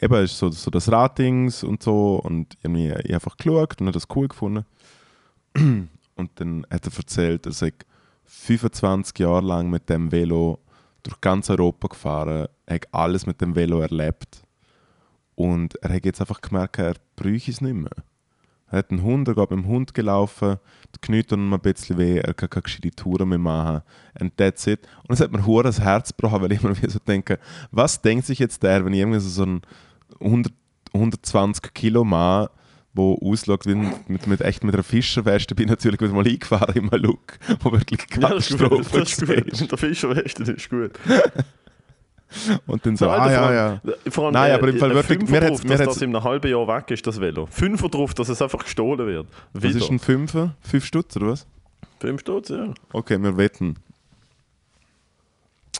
[0.00, 3.92] eben ist so, so das Ratings und so und ich habe einfach geschaut und habe
[3.92, 4.64] das cool gefunden.
[6.16, 7.72] Und dann hat er erzählt, er sei
[8.26, 10.58] 25 Jahre lang mit dem Velo
[11.02, 14.42] durch ganz Europa gefahren, hat alles mit dem Velo erlebt
[15.34, 17.90] und er hat jetzt einfach gemerkt, er bräuchte es nicht mehr.
[18.66, 20.58] Er hat einen Hund, er geht mit dem Hund gelaufen,
[20.94, 23.82] die Knie tun ihm ein bisschen weh, er kann keine gescheite Touren mehr machen
[24.14, 24.86] and that's it.
[25.08, 27.38] Und es hat mir hure das Herz gebrochen, weil ich wieder so denke,
[27.70, 29.62] was denkt sich jetzt der, wenn ich irgendwie so einen
[30.20, 30.52] 100,
[30.92, 32.48] 120 Kilo Mann,
[32.92, 36.74] wo ausschaut wie mit, mit, echt mit einer Fischerweste, bin ich natürlich wieder mal eingefahren
[36.74, 38.70] in meinen Look, wo wirklich Ja, das ist gut.
[38.70, 39.72] Katastrophe Das ist gut.
[39.72, 40.92] Der Fischerweste, das ist gut.
[42.66, 44.30] Und dann so, Alter, ah ja, ja.
[44.30, 46.90] Nein, äh, aber im Fall wirklich, mir mir dass das in einem halben Jahr weg
[46.92, 47.46] ist, das Velo.
[47.46, 49.26] Fünfer drauf, dass es einfach gestohlen wird.
[49.52, 49.78] Was Wieder.
[49.78, 50.54] ist ein Fünfer?
[50.60, 51.46] Fünf Stutz oder was?
[51.98, 52.72] Fünf Stutz, ja.
[52.92, 53.76] Okay, wir wetten.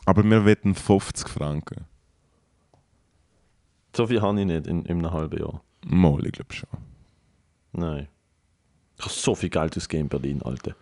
[0.05, 1.85] Aber wir wetten 50 Franken.
[3.95, 5.61] So viel habe ich nicht in, in einem halben Jahr.
[5.85, 6.69] Mal, ich glaube schon.
[7.73, 8.07] Nein.
[8.97, 10.75] Ich habe so viel Geld ausgegeben in Berlin, Alter.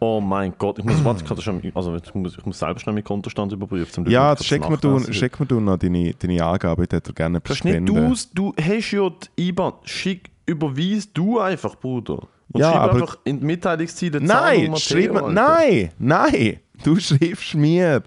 [0.00, 2.94] Oh mein Gott, ich muss, warte, ich, schon, also ich, muss, ich muss selber schnell
[2.94, 4.04] meinen Kontostand überprüfen.
[4.10, 7.86] Ja, zu mir, du, mir du noch deine, deine Angabe, die hätte er gerne spenden.
[7.86, 9.72] du, du hast ja die IBAN.
[9.84, 12.26] Schick, überweis du einfach, Bruder.
[12.52, 17.54] Und Ja, schreib aber- einfach in die Mitteilungsziele Nein, schreib mir, nein, nein, du schreibst
[17.54, 18.02] mir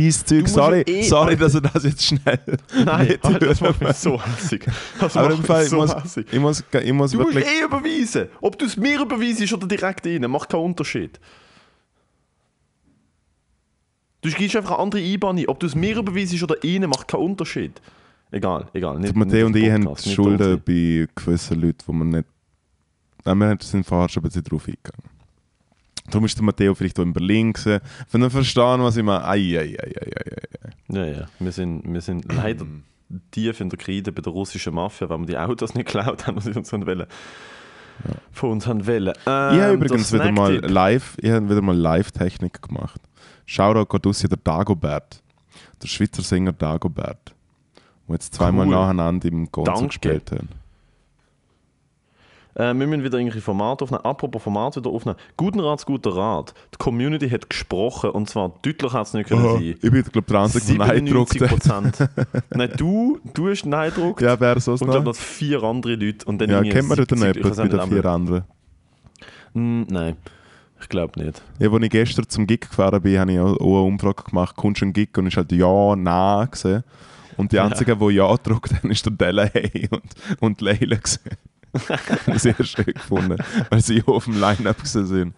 [0.00, 0.48] dieses Zeug.
[0.48, 2.40] Sorry, eh, sorry, dass er das jetzt schnell
[2.84, 4.66] Nein, Alter, das macht mich so hässig.
[4.98, 7.46] Das Aber im Fall, ich so muss, ich muss, ich muss Du musst wirklich...
[7.46, 8.28] eh überweisen.
[8.40, 11.20] Ob du es mir überweisst oder direkt rein, macht keinen Unterschied.
[14.22, 15.46] Du gibst einfach eine andere IBAN ein.
[15.48, 17.80] Ob du es mir überweisst oder ihnen, macht keinen Unterschied.
[18.30, 18.98] Egal, egal.
[18.98, 22.28] Nicht, Matteo und ich haben Schulden bei gewissen Leuten, wo man nicht.
[23.24, 25.19] Nein, wir sind vorher schon ein bisschen drauf eingegangen.
[26.10, 27.80] Darum ist der Matteo vielleicht auch in Berlin gewesen.
[28.10, 29.24] Wenn wir verstehen, was ich meine.
[29.24, 30.22] Ei, ei, ei, ei, ei,
[30.64, 30.70] ei.
[30.88, 30.96] sein.
[30.96, 31.26] Ja, ja.
[31.38, 32.66] Wir sind, wir sind leider
[33.30, 36.36] tief in der Kreide bei der russischen Mafia, weil wir die Autos nicht geklaut haben,
[36.36, 37.06] was sie uns haben wollen.
[38.32, 39.12] Von uns haben wollen.
[39.26, 43.00] Ähm, ich habe übrigens der wieder mal live, ich habe wieder mal Live-Technik gemacht.
[43.44, 45.22] Shoutout geht raus der Dagobert.
[45.82, 47.34] Der Schweizer Sänger Dagobert.
[48.08, 48.72] Der jetzt zweimal Cool.
[48.74, 49.88] nacheinander im Danke.
[49.88, 50.40] gespielt hat.
[52.54, 54.04] Äh, wir müssen wieder irgendwelche Formate aufnehmen.
[54.04, 55.16] Apropos Format wieder aufnehmen.
[55.36, 56.52] Guten Rats, guter Rat.
[56.74, 59.62] Die Community hat gesprochen und zwar deutlich hat es nicht können Oh, sein.
[59.62, 61.48] ich bin, glaube der Einzige, der Nein gedruckt 97 hat.
[61.96, 62.10] Prozent.
[62.54, 64.20] Nein, du, du hast Nein gedruckt.
[64.22, 66.26] Ja, wer so und ich glaube vier andere Leute.
[66.26, 68.44] Und dann Ja, kennt man dort 70 nicht ich weiß bei den vier anderen?
[69.54, 70.16] Hm, Nein,
[70.80, 71.42] ich glaube nicht.
[71.58, 74.80] Ja, als ich gestern zum Gig gefahren bin, habe ich auch eine Umfrage gemacht, kommst
[74.80, 75.16] du ein Gig?
[75.16, 76.84] Und ich halt ja, nein gesehen.
[77.36, 80.02] Und die einzigen, die ja gedruckt haben, ist der Delahaye und,
[80.40, 81.36] und Leila gesehen.
[82.36, 83.36] Sehr schön gefunden,
[83.70, 85.34] weil sie auf dem Line-Up sind.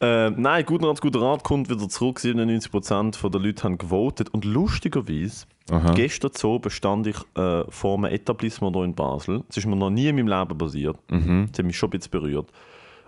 [0.00, 2.18] Äh, nein, guter Rat, guter Rat kommt wieder zurück.
[2.18, 4.28] 97% der Leute haben gewotet.
[4.30, 5.94] Und lustigerweise, Aha.
[5.94, 9.42] gestern so stand ich äh, vor einem Etablissement hier in Basel.
[9.48, 10.98] Das ist mir noch nie in meinem Leben passiert.
[11.10, 11.48] Mhm.
[11.50, 12.50] Das hat mich schon ein bisschen berührt.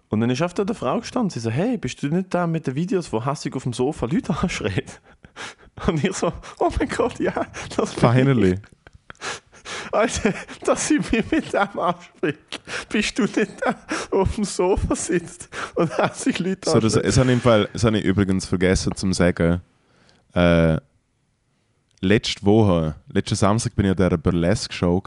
[0.09, 2.67] Und dann ist auf der Frau gestanden, sie so, hey, bist du nicht der mit
[2.67, 5.01] den Videos, wo hassig auf dem Sofa Leute anschreit?
[5.87, 7.47] Und ich so, oh mein Gott, ja,
[7.77, 8.59] das Finally.
[9.93, 10.33] Alter,
[10.65, 12.61] dass sie mich mit dem anspricht.
[12.89, 13.63] Bist du nicht
[14.11, 17.85] auf dem Sofa sitzt und hassig Leute So, das, das, habe ich im Fall, das
[17.85, 19.61] habe ich übrigens vergessen zu sagen.
[20.35, 20.77] Äh,
[22.01, 25.03] letzte Woche, letzten Samstag bin ich an dieser Burlesque-Show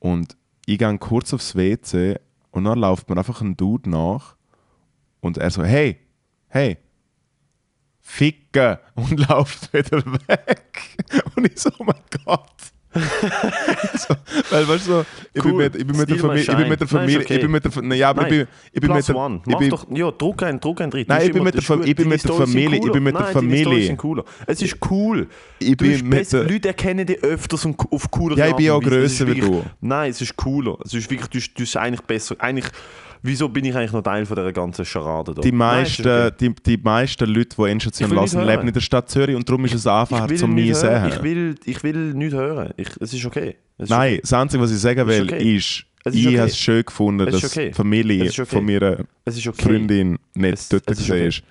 [0.00, 0.36] und
[0.66, 2.18] ich gehe kurz aufs WC
[2.50, 4.36] und dann läuft mir einfach ein Dude nach
[5.20, 5.98] und er so, hey,
[6.48, 6.78] hey,
[8.00, 10.96] ficken und läuft wieder weg.
[11.36, 12.50] Und ich so, oh mein Gott.
[13.96, 14.14] so,
[14.50, 15.62] weil, weißt du, so, ich, bin Cool.
[15.64, 17.34] mit, ich, bin mit der Familie, ich bin mit der Familie, okay.
[17.34, 19.16] ich bin mit der, Fa- nein, ja, aber ich Nein, bin, ich bin mit der,
[19.16, 19.40] one.
[19.46, 21.04] ich Mach bin, doch, ja, druck einen, druck einen drin.
[21.08, 21.88] Nein, ich bin mit der das ist Fam- gut.
[21.88, 22.92] ich bin mit der Familie, ich cooler.
[22.92, 23.96] bin mit der Familie.
[23.96, 24.24] Cooler.
[24.46, 25.28] Es ist cool.
[25.58, 28.70] Ich Du bin mit der- Leute erkennen dich öfters und auf coolere Ja, ich bin
[28.70, 29.64] auch grösser wie du.
[29.80, 30.76] Nein, es ist cooler.
[30.84, 32.36] Es ist wirklich, du, du bist eigentlich besser.
[32.38, 32.66] Eigentlich,
[33.22, 35.42] wieso bin ich eigentlich noch Teil von dieser ganzen Charade da?
[35.42, 36.30] die Nein, meisten, okay.
[36.40, 39.48] die, die meisten Leute, die Endstation Ich lassen, nicht leben in der Stadt Zürich und
[39.48, 41.08] darum ist es einfacher ich will zum mich nicht hören.
[41.08, 41.24] Ich sehen.
[41.24, 42.72] will, ich will nichts hören.
[42.76, 43.56] Ich, es ist okay.
[43.78, 45.56] Es ist Nein, das Einzige, was ich sagen will, okay.
[45.56, 46.38] ist, Es ist ich okay.
[46.38, 47.68] habe es schön gefunden, dass okay.
[47.68, 48.44] die Familie okay.
[48.46, 49.52] von meiner okay.
[49.52, 51.28] Freundin nicht Es- dort es okay.
[51.28, 51.42] ist.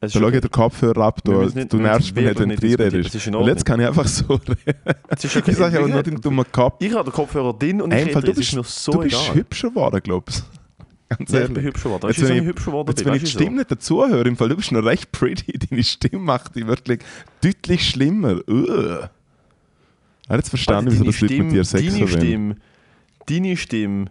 [0.00, 0.36] Es Da schau okay.
[0.36, 3.14] ich den Kopfhörer ab, du, nicht- du nervst mich nicht, wenn du redest.
[3.14, 4.68] jetzt kann ich einfach so reden.
[5.10, 5.42] Okay.
[5.50, 6.76] Ich sage aber nur den dummen Kopf.
[6.80, 8.92] Ich habe den Kopfhörer drin und ich Einfach, rede, du es ist bist, mir so
[8.92, 9.34] du bist egal.
[9.36, 10.44] hübscher geworden, glaubst du?
[11.08, 12.06] Ganz Ja, ich bin hübscher geworden.
[12.08, 13.06] Jetzt, wenn ich, hübscher geworden jetzt, bin?
[13.06, 16.18] wenn ich die Stimme nicht dazuhöre, im Fall, du bist noch recht pretty, deine Stimme
[16.22, 17.00] macht dich wirklich
[17.42, 18.40] deutlich schlimmer.
[18.46, 19.10] Ich habe
[20.30, 22.08] jetzt verstanden, Also wieso das Leute mit dir Sex deine haben.
[22.08, 22.56] Stimme,
[23.26, 24.04] deine Stimme,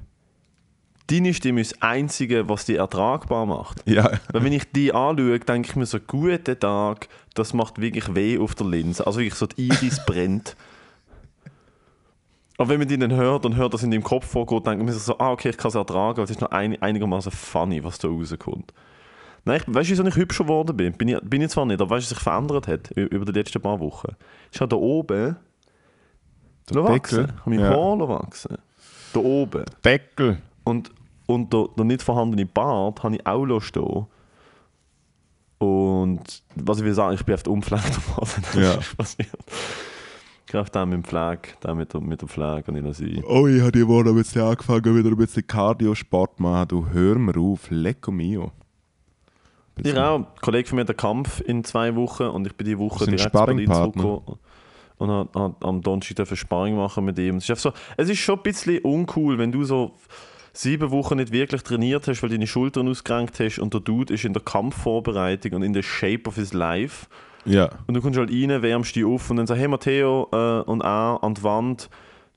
[1.08, 3.82] deine Stimme ist das Einzige, was dich ertragbar macht.
[3.90, 8.14] Ja, Weil wenn ich die anschaue, denke ich mir so, guten Tag, das macht wirklich
[8.14, 9.06] weh auf der Linse.
[9.08, 10.56] Also wirklich so, die Iris brennt.
[12.58, 14.94] Aber wenn man die dann hört und hört, dass in deinem Kopf vorgeht, denkt man
[14.94, 17.84] sich so, ah, okay, ich kann es ertragen, aber es ist noch ein, einigermaßen funny,
[17.84, 18.74] was da rauskommt.
[19.46, 20.94] Nein, ich, weißt du, wieso ich hübscher geworden bin?
[20.94, 23.32] Bin ich, bin ich zwar nicht, aber weißt du, was sich verändert hat über die
[23.32, 24.16] letzten paar Wochen?
[24.52, 25.36] Ich habe da oben
[26.72, 27.28] noch wachsen.
[27.40, 27.70] Habe mein Ja.
[27.70, 28.58] Haar noch wachsen.
[29.14, 29.66] Da oben.
[29.84, 30.38] Deckel.
[30.64, 30.92] Und,
[31.26, 34.06] und der, der nicht vorhandene Bart habe ich auch stehen.
[35.58, 38.44] Und was ich will sagen, ich bin auf der Umflecht geworden.
[38.54, 38.74] Das Ja.
[38.76, 39.30] ist passiert.
[40.54, 42.94] Ich habe den mit dem Pflege, den mit der, mit der Pflege und ich noch
[42.94, 43.24] sein.
[43.28, 46.68] Oh, ich habe die Woche ein bisschen angefangen, wieder ein bisschen Cardio-Sport machen.
[46.68, 48.52] Du hör mir auf, lecco mio.
[49.82, 50.20] Ich auch.
[50.20, 53.06] Ein Kollege von mir hat einen Kampf in zwei Wochen und ich bin die Woche
[53.06, 54.38] direkt zu Berlin zurückgekommen.
[54.98, 57.38] Und hat, hat am Donnerstag dürfen Sparring machen mit ihm.
[57.38, 59.96] Es ist, so, es ist schon ein bisschen uncool, wenn du so
[60.54, 64.14] sieben Wochen nicht wirklich trainiert hast, weil du deine Schultern ausgerenkt hast und der Dude
[64.14, 67.08] ist in der Kampfvorbereitung und in der Shape of his life.
[67.46, 67.70] Ja.
[67.88, 70.82] Und du kommst halt rein, wärmst dich auf und dann sagst hey Matteo äh, und
[70.82, 71.90] auch an die Wand,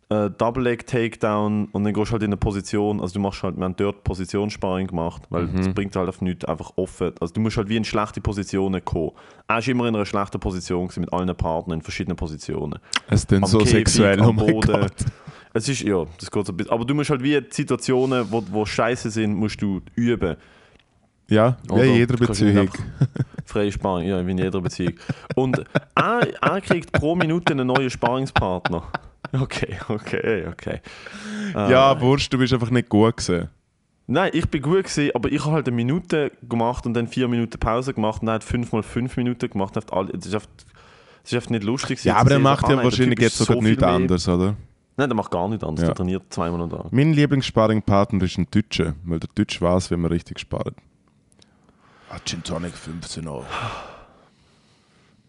[0.09, 3.43] äh, Double Leg Takedown und dann gehst du halt in eine Position, also du machst
[3.43, 5.59] halt, wir haben dort Positionssparring gemacht, weil Mhm.
[5.59, 8.85] es bringt halt auf nichts einfach offen, also du musst halt wie in schlechte Positionen
[8.85, 9.11] kommen.
[9.49, 12.79] Er ist immer in einer schlechten Position mit allen Partnern in verschiedenen Positionen.
[13.09, 14.81] Es ist dann Am so Käfig, sexuell, am oh Boden.
[14.81, 14.93] Gott.
[15.55, 18.45] Es ist, ja, das geht so ein bisschen, aber du musst halt wie Situationen, wo,
[18.51, 20.37] wo scheiße sind, musst du üben.
[21.29, 22.87] Ja, wie Oder in jeder kannst du nicht Beziehung.
[23.01, 24.95] einfach Freie Sparring, ja, wie in jeder Beziehung.
[25.35, 25.65] Und
[25.95, 28.83] er, er kriegt pro Minute einen neuen Sparringspartner.
[29.33, 30.81] Okay, okay, okay.
[31.55, 33.49] Äh, Ja, Wurst, du bist einfach nicht gut gewesen.
[34.07, 37.27] Nein, ich bin gut gewesen, aber ich habe halt eine Minute gemacht und dann vier
[37.27, 39.75] Minuten Pause gemacht und er hat fünf mal fünf Minuten gemacht.
[39.77, 40.49] Hat alle- Das ist einfach,
[41.23, 42.05] das ist einfach nicht lustig.
[42.05, 44.55] Ja, aber er macht ja wahrscheinlich jetzt sogar so nichts anderes, oder?
[44.97, 45.81] Nein, der macht gar nichts anderes.
[45.83, 45.87] Ja.
[45.89, 46.93] Der trainiert zweimal am Tag.
[46.93, 50.75] Mein Lieblingssparringpartner ist ein Deutscher, weil der Deutsch weiß, wie man richtig spart.
[52.09, 53.45] Ah, Gin Tonic 15 Euro.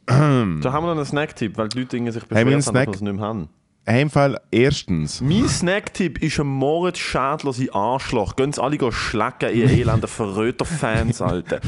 [0.09, 3.01] So haben wir noch einen Snacktipp, weil die Leute sich haben, dass wir es nicht
[3.01, 3.49] mehr haben.
[3.85, 5.21] Im Fall erstens.
[5.21, 8.35] Mein Snacktipp ist ein Moritz Schädler sein Arschloch.
[8.35, 11.61] Gehen sie alle schlecken, ihr elenden Verröter-Fans, Alter.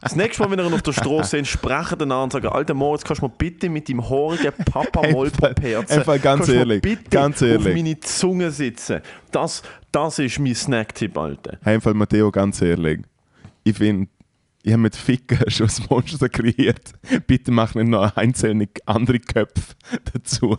[0.00, 2.46] Das nächste Mal, wenn ihr ihn auf der Straße seht, sprechen den an und sagen,
[2.46, 7.10] Alter Moritz, kannst du mir bitte mit deinem haarigen Papa Molperperzen Einfach ganz ehrlich, bitte
[7.10, 7.66] ganz ehrlich.
[7.66, 9.00] auf meine Zunge sitzen.
[9.32, 11.58] Das, das ist mein Snacktipp, Alter.
[11.64, 13.00] Im Fall Matteo, ganz ehrlich.
[13.66, 14.06] Ich finde,
[14.62, 16.92] ich habe mit Ficken schon das Monster kreiert.
[17.26, 19.74] Bitte mach nicht noch einzelne andere Köpfe
[20.12, 20.56] dazu.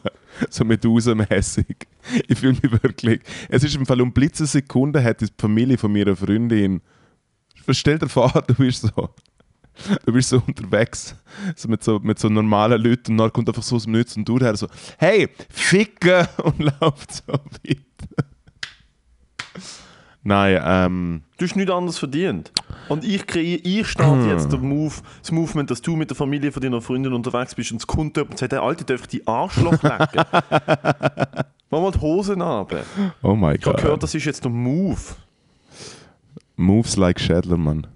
[0.49, 1.87] So Medusa-mässig.
[2.27, 3.21] Ich fühle mich wirklich.
[3.47, 6.81] Es ist im Fall um Blitzesekunde hat die Familie von meiner Freundin.
[7.69, 9.09] Stell dir vor, du bist so.
[10.05, 11.15] Du bist so unterwegs
[11.55, 14.17] so mit, so, mit so normalen Leuten und dann kommt einfach so aus dem Nichts
[14.17, 18.27] und du her so, hey, ficken und läuft so weiter.
[20.27, 22.51] Nein, ähm, Du hast nichts anderes verdient.
[22.89, 24.29] Und ich kreiere, ich starte Hm.
[24.29, 27.71] jetzt den Move, das Movement, dass du mit der Familie von deiner Freundin unterwegs bist
[27.71, 30.23] und es kommt jemand und sagt, hey, Alter, darf ich die Arschloch lecken?
[31.69, 32.83] Mach mal die Hosen runter.
[33.21, 34.99] oh my Ich habe gehört, das ist jetzt der Move.
[36.57, 37.87] Moves like Schädler, Mann.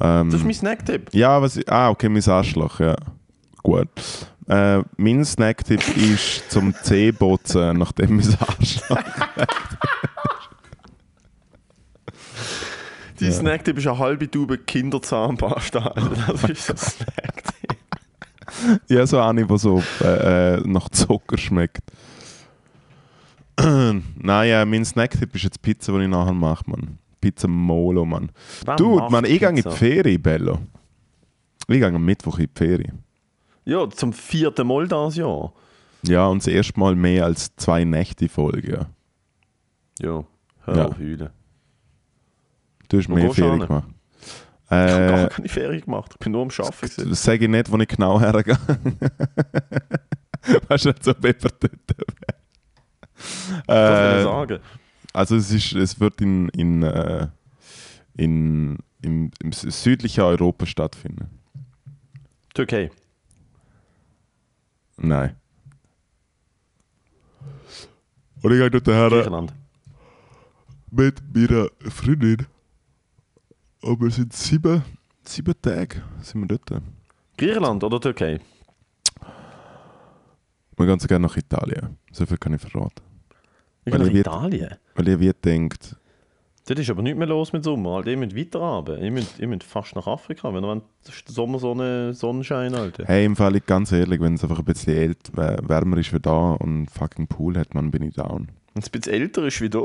[0.00, 1.12] Ähm, Das ist mein Snacktipp.
[1.12, 2.96] ja, was ich, Ah, okay, mein Arschloch, ja.
[3.62, 3.88] Gut.
[4.48, 8.98] Äh, mein Snacktipp ist zum Zehbotzen, nachdem mein Arschloch.
[13.20, 15.78] Dein Snacktipp ist eine halbe Tube Kinderzahnpasta.
[15.86, 16.32] Alter.
[16.32, 17.76] Das ist so ein Snacktipp.
[18.88, 21.82] ja, so eine, die so äh, äh, nach Zucker schmeckt.
[23.60, 26.98] Nein, ja, mein Snacktipp ist jetzt Pizza, die ich nachher mache, Mann.
[27.20, 28.30] Pizza Molo, Mann.
[28.64, 29.62] Wer Du, macht Mann, ich gehe in die?
[29.62, 30.58] Ferien, Bello.
[31.68, 33.04] Ich gehe am Mittwoch in die Ferien.
[33.66, 35.52] Ja, zum vierten Mal dieses Jahr.
[36.02, 38.86] Ja, und das erste Mal mehr als zwei Nächte Folge, ja.
[40.00, 40.24] Ja,
[40.64, 40.86] hör Ja.
[40.86, 41.28] auf heulen.
[42.90, 43.88] Du hast Wo mehr Ferien gemacht.
[44.66, 46.10] Ich habe Äh, gar keine Ferien gemacht.
[46.12, 47.08] Ich bin nur am Arbeiten.
[47.08, 48.58] Das sage ich nicht, wo ich genau hergehe.
[50.68, 51.78] weißt du, ob jemand dort wäre.
[53.66, 53.66] Das will
[54.10, 54.58] ich Äh, sagen.
[55.12, 57.28] also es, ist, es wird in, in, äh,
[58.16, 61.28] in, im, im südlichen Europa stattfinden.
[62.54, 62.90] Türkei.
[64.96, 65.36] Nein.
[68.42, 69.46] Und ich gehe dort her
[70.90, 72.46] mit meiner Freundin.
[73.82, 74.82] Und wir sind sieben,
[75.24, 76.82] sieben Tage sind wir dort.
[77.36, 78.38] Griechenland oder Türkei?
[80.76, 81.96] Wir gehen so gerne nach Italien.
[82.12, 83.02] So viel kann ich verraten.
[83.84, 84.74] Ich Weil nach ich Italien.
[84.94, 85.96] Weil ihr wie denkt,
[86.66, 87.96] Dort ist aber nichts mehr los mit Sommer.
[87.96, 88.10] Alter.
[88.10, 88.98] Ihr müsst weiter runter.
[88.98, 90.52] Ihr müsst, ihr müsst fast nach Afrika.
[90.54, 93.04] Wenn ihr wollt, das ist der Sommer so eine Sonnenschein, Alter.
[93.06, 96.12] hey, im Fall ich ganz ehrlich, wenn es einfach ein bisschen ält, wär- wärmer ist
[96.12, 98.48] wie da und fucking Pool hat, man bin ich down.
[98.74, 99.80] Wenn es ein bisschen älter ist wie da.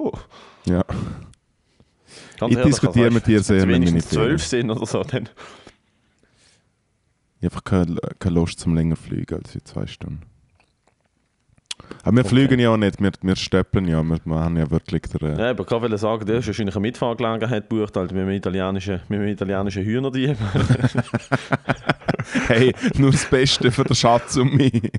[0.66, 0.84] Ja.
[2.40, 5.30] Ganz Ich diskutiere mit dir sehr, es wenn zwölf sind oder so, dann...
[7.42, 10.22] Ich habe keine, keine Lust zum länger fliegen als wie zwei Stunden.
[12.04, 12.30] Aber wir Okay.
[12.30, 15.50] fliegen ja auch nicht, wir, wir stöppeln ja, wir, wir haben ja wirklich der, Ja,
[15.52, 19.20] aber ich wollte sagen, du hast wahrscheinlich eine Mitfahrgelegenheit gebucht, Alter, mit einem italienischen, mit
[19.20, 20.38] einem italienischen Hühnerdieb.
[22.48, 24.92] hey, nur das Beste für den Schatz und mich.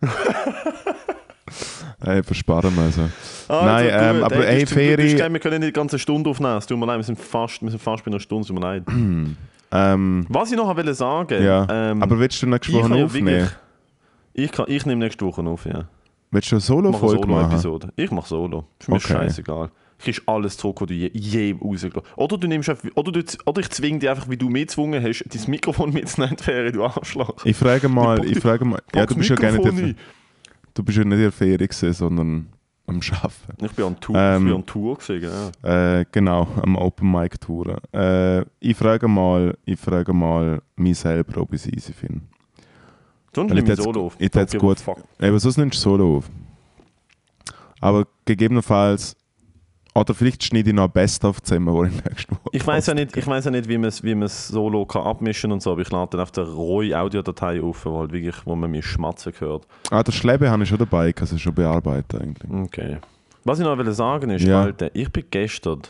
[2.04, 3.08] hey, versparen wir also.
[3.48, 6.78] Nein, ähm, aber du, du, Ferien- wir können nicht die ganze Stunde aufnehmen, es tut
[6.78, 8.82] mir leid, wir sind fast, wir sind fast bei einer Stunde, es tut mir leid.
[9.72, 13.04] Ähm, Was ich noch wollte sagen, ja, ähm, aber willst du nächste ich Woche ja
[13.04, 13.26] aufnehmen?
[13.28, 13.50] wirklich-
[14.32, 15.84] ich, kann, ich nehme nächste Woche auf, ja.
[16.32, 17.56] Willst du eine Ich Solo-Folge machen?
[17.58, 17.92] Solo-Episode.
[17.94, 18.64] Ich mache Solo.
[18.80, 19.12] Ist mir Okay.
[19.12, 19.70] scheißegal.
[19.98, 23.22] Ich kriegst alles zurück, was du je, je rausgelassen Oder du nimmst einfach, oder, du,
[23.46, 26.84] oder ich zwinge dich einfach, wie du mich gezwungen hast, dein Mikrofon mitzunehmen, Ferien, du
[26.84, 27.34] Arschloch.
[27.44, 29.96] Ich frage mal, ich die- frage mal, ja, du bist ja Mikrofon in-
[30.74, 32.46] du bist ja nicht in der Ferie gewesen, sondern
[32.86, 33.64] am Arbeiten.
[33.64, 35.20] Ich bin an Tour, Ähm, ich bin an Tour gewesen,
[35.62, 35.74] genau.
[35.74, 37.78] Äh, genau, am Open Mic Touren.
[37.92, 42.22] Äh, ich frage mal, ich frage mal mich selber, ob ich es easy finde.
[43.34, 44.16] Sonst ich tät's- Solo auf.
[44.18, 44.82] ich give a gut-.
[45.20, 46.30] Aber sonst nimmst du Solo auf.
[47.80, 49.16] Aber gegebenenfalls,
[49.94, 52.94] oder vielleicht schneide ich noch ein Best-of zusammen, wo ich nächste Woche Ich weiß ja
[52.94, 55.72] nicht, ich weiß ja nicht, wie man es wie man's Solo kann abmischen und so,
[55.72, 58.82] aber ich lade dann auf der rohe Audiodatei auf, wo, halt wirklich, wo man mir
[58.82, 59.66] schmatzen hört.
[59.90, 62.50] Ah, das Schlebe habe ich schon dabei, ich kann es schon bearbeiten eigentlich.
[62.66, 62.98] Okay.
[63.44, 64.62] Was ich noch will sagen ist, Ja.
[64.62, 65.80] Alter, ich bin gestern.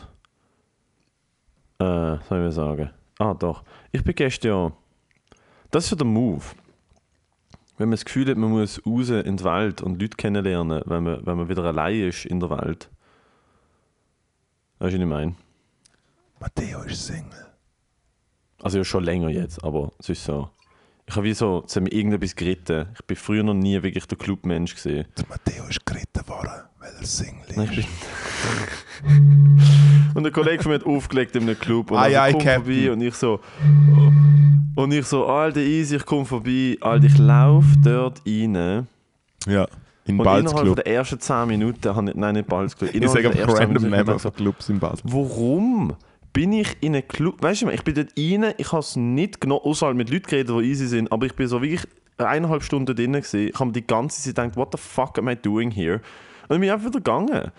[1.79, 2.89] Äh, soll ich sagen?
[3.19, 3.63] Ah, doch.
[3.91, 4.71] Ich bin gestern ja.
[5.69, 6.43] Das ist ja der Move.
[7.77, 11.03] Wenn man das Gefühl hat, man muss raus in die Welt und Leute kennenlernen, wenn
[11.03, 12.89] man, wenn man wieder allein ist in der Welt.
[14.81, 15.35] Weißt du, was ich meine?
[16.39, 17.45] Matteo ist Single.
[18.63, 20.49] Also ja schon länger jetzt, aber es ist so.
[21.05, 22.87] Ich habe wie so, es hat mir irgendetwas geritten.
[22.95, 25.05] Ich bin früher noch nie wirklich der Clubmensch gesehen.
[25.15, 27.85] Der Matteo ist geritten worden, weil er Single Nein, ich bin
[30.15, 32.41] und ein Kollege von mir hat aufgelegt in einem Club und Aye, also, aye, komm
[32.41, 32.63] Captain.
[32.63, 33.39] vorbei und ich so
[34.75, 36.77] und ich so, Alter, easy, ich komm vorbei.
[36.81, 38.87] Alter, ich laufe dort rein
[39.45, 39.67] Ja,
[40.05, 40.75] in innerhalb Balzclub.
[40.75, 44.33] der ersten 10 Minuten habe ich, nein, nicht Balzclub, Ich sage 10 random Namen von
[44.33, 45.03] Clubs in Basel.
[45.03, 45.95] Warum
[46.33, 47.41] bin ich in einem Club?
[47.41, 50.27] Weißt du, ich bin dort rein, ich habe es nicht genommen, außer halt mit Leuten
[50.27, 51.87] geredet, die easy sind, aber ich bin so wirklich
[52.17, 53.47] eineinhalb Stunden drin gewesen.
[53.47, 56.01] Ich habe die ganze Zeit gedacht, what the fuck am I doing here?
[56.47, 57.51] Und ich bin einfach wieder gegangen.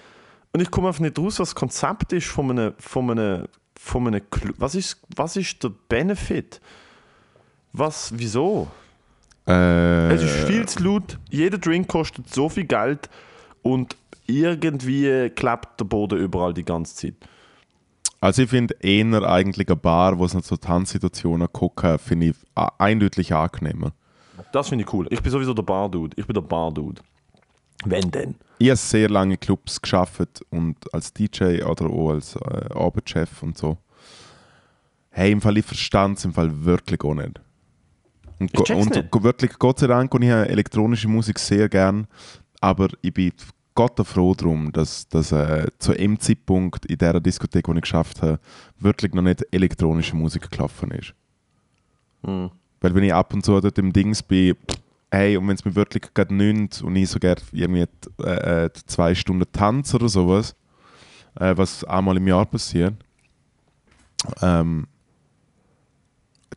[0.53, 3.47] Und ich komme einfach nicht raus, was das Konzept ist von einem, von einem,
[3.79, 4.55] von einem Club.
[4.59, 6.61] Was ist, was ist der Benefit?
[7.73, 8.69] Was, wieso?
[9.47, 13.09] Äh, Es ist viel zu laut, jeder Drink kostet so viel Geld
[13.63, 17.15] und irgendwie klebt der Boden überall die ganze Zeit.
[18.21, 22.37] Also ich finde eher eigentlich eine Bar, wo es noch so Tanzsituationen gucken, finde ich
[22.79, 23.93] eindeutig angenehmer.
[24.53, 25.09] Das finde ich cool.
[25.11, 26.17] Ich bin sowieso der Bar-Dude.
[26.17, 27.03] Ich bin der Bar-Dude.
[27.85, 28.37] Wenn denn?
[28.59, 33.59] Ich habe sehr lange Clubs geschafft und als DJ oder auch als äh, Abendchef und
[33.59, 33.77] so.
[35.11, 37.41] Hey, im Fall, ich verstand es im Fall wirklich auch nicht.
[38.43, 39.11] Und, Ich check's und nicht.
[39.11, 42.07] go- wirklich, Gott sei Dank, und ich habe elektronische Musik sehr gern,
[42.61, 43.33] aber ich bin
[43.75, 48.21] Gott froh darum, dass, dass äh, zu dem Zeitpunkt in der Diskothek, die ich geschafft
[48.21, 48.39] habe,
[48.79, 51.15] wirklich noch nicht elektronische Musik gelaufen ist.
[52.25, 52.51] Hm.
[52.81, 54.57] Weil wenn ich ab und zu dort im Dings bin,
[55.11, 57.87] hey, und wenn es mir wirklich gerade nimmt und ich so gerne irgendwie
[58.25, 60.55] äh, äh, zwei Stunden tanze oder sowas,
[61.39, 62.95] äh, was einmal im Jahr passiert,
[64.43, 64.87] ähm,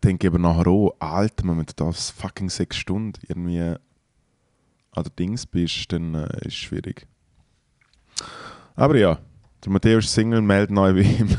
[0.06, 3.78] denke aber nachher auch, Alter, wenn du da fucking sechs Stunden irgendwie an
[5.04, 7.08] der Dings bist, dann äh, ist es schwierig.
[8.76, 9.20] Aber ja,
[9.64, 11.30] der Matteo ist Single, meldet neu bei ihm.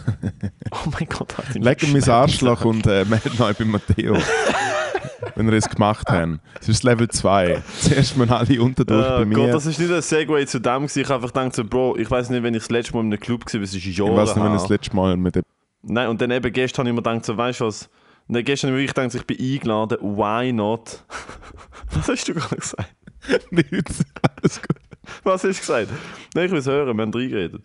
[0.72, 4.16] Oh mein Gott, hat ihn Leg ihm mein Arschloch und äh, meldet neu bei Matteo.
[5.34, 6.40] wenn wir es gemacht haben.
[6.60, 7.62] Es ist Level 2.
[7.80, 9.34] Zuerst mal alle unterdurch Oh bei mir.
[9.34, 10.84] Gott, das ist nicht ein Segway zu dem.
[10.84, 13.06] Ich habe einfach gedacht, so, Bro, ich weiß nicht, wenn ich das letzte Mal in
[13.06, 15.36] einem Club war, es ist Jahre ich weiß nicht, wenn ich das letzte Mal mit
[15.36, 15.42] dem.
[15.82, 17.88] Nein, und dann eben gestern habe ich mir gedacht, so, weißt du was?
[18.28, 21.04] Nein, gestern habe ich wirklich gedacht, ich bin eingeladen, why not?
[21.92, 22.94] was hast du gerade gesagt?
[23.50, 24.04] Nichts.
[24.22, 24.76] Alles gut.
[25.22, 25.90] Was hast du gesagt?
[26.34, 27.64] Nein, ich will es hören, wir haben reingeredet.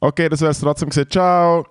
[0.00, 1.12] Okay, das wär's trotzdem gesagt.
[1.12, 1.66] Ciao.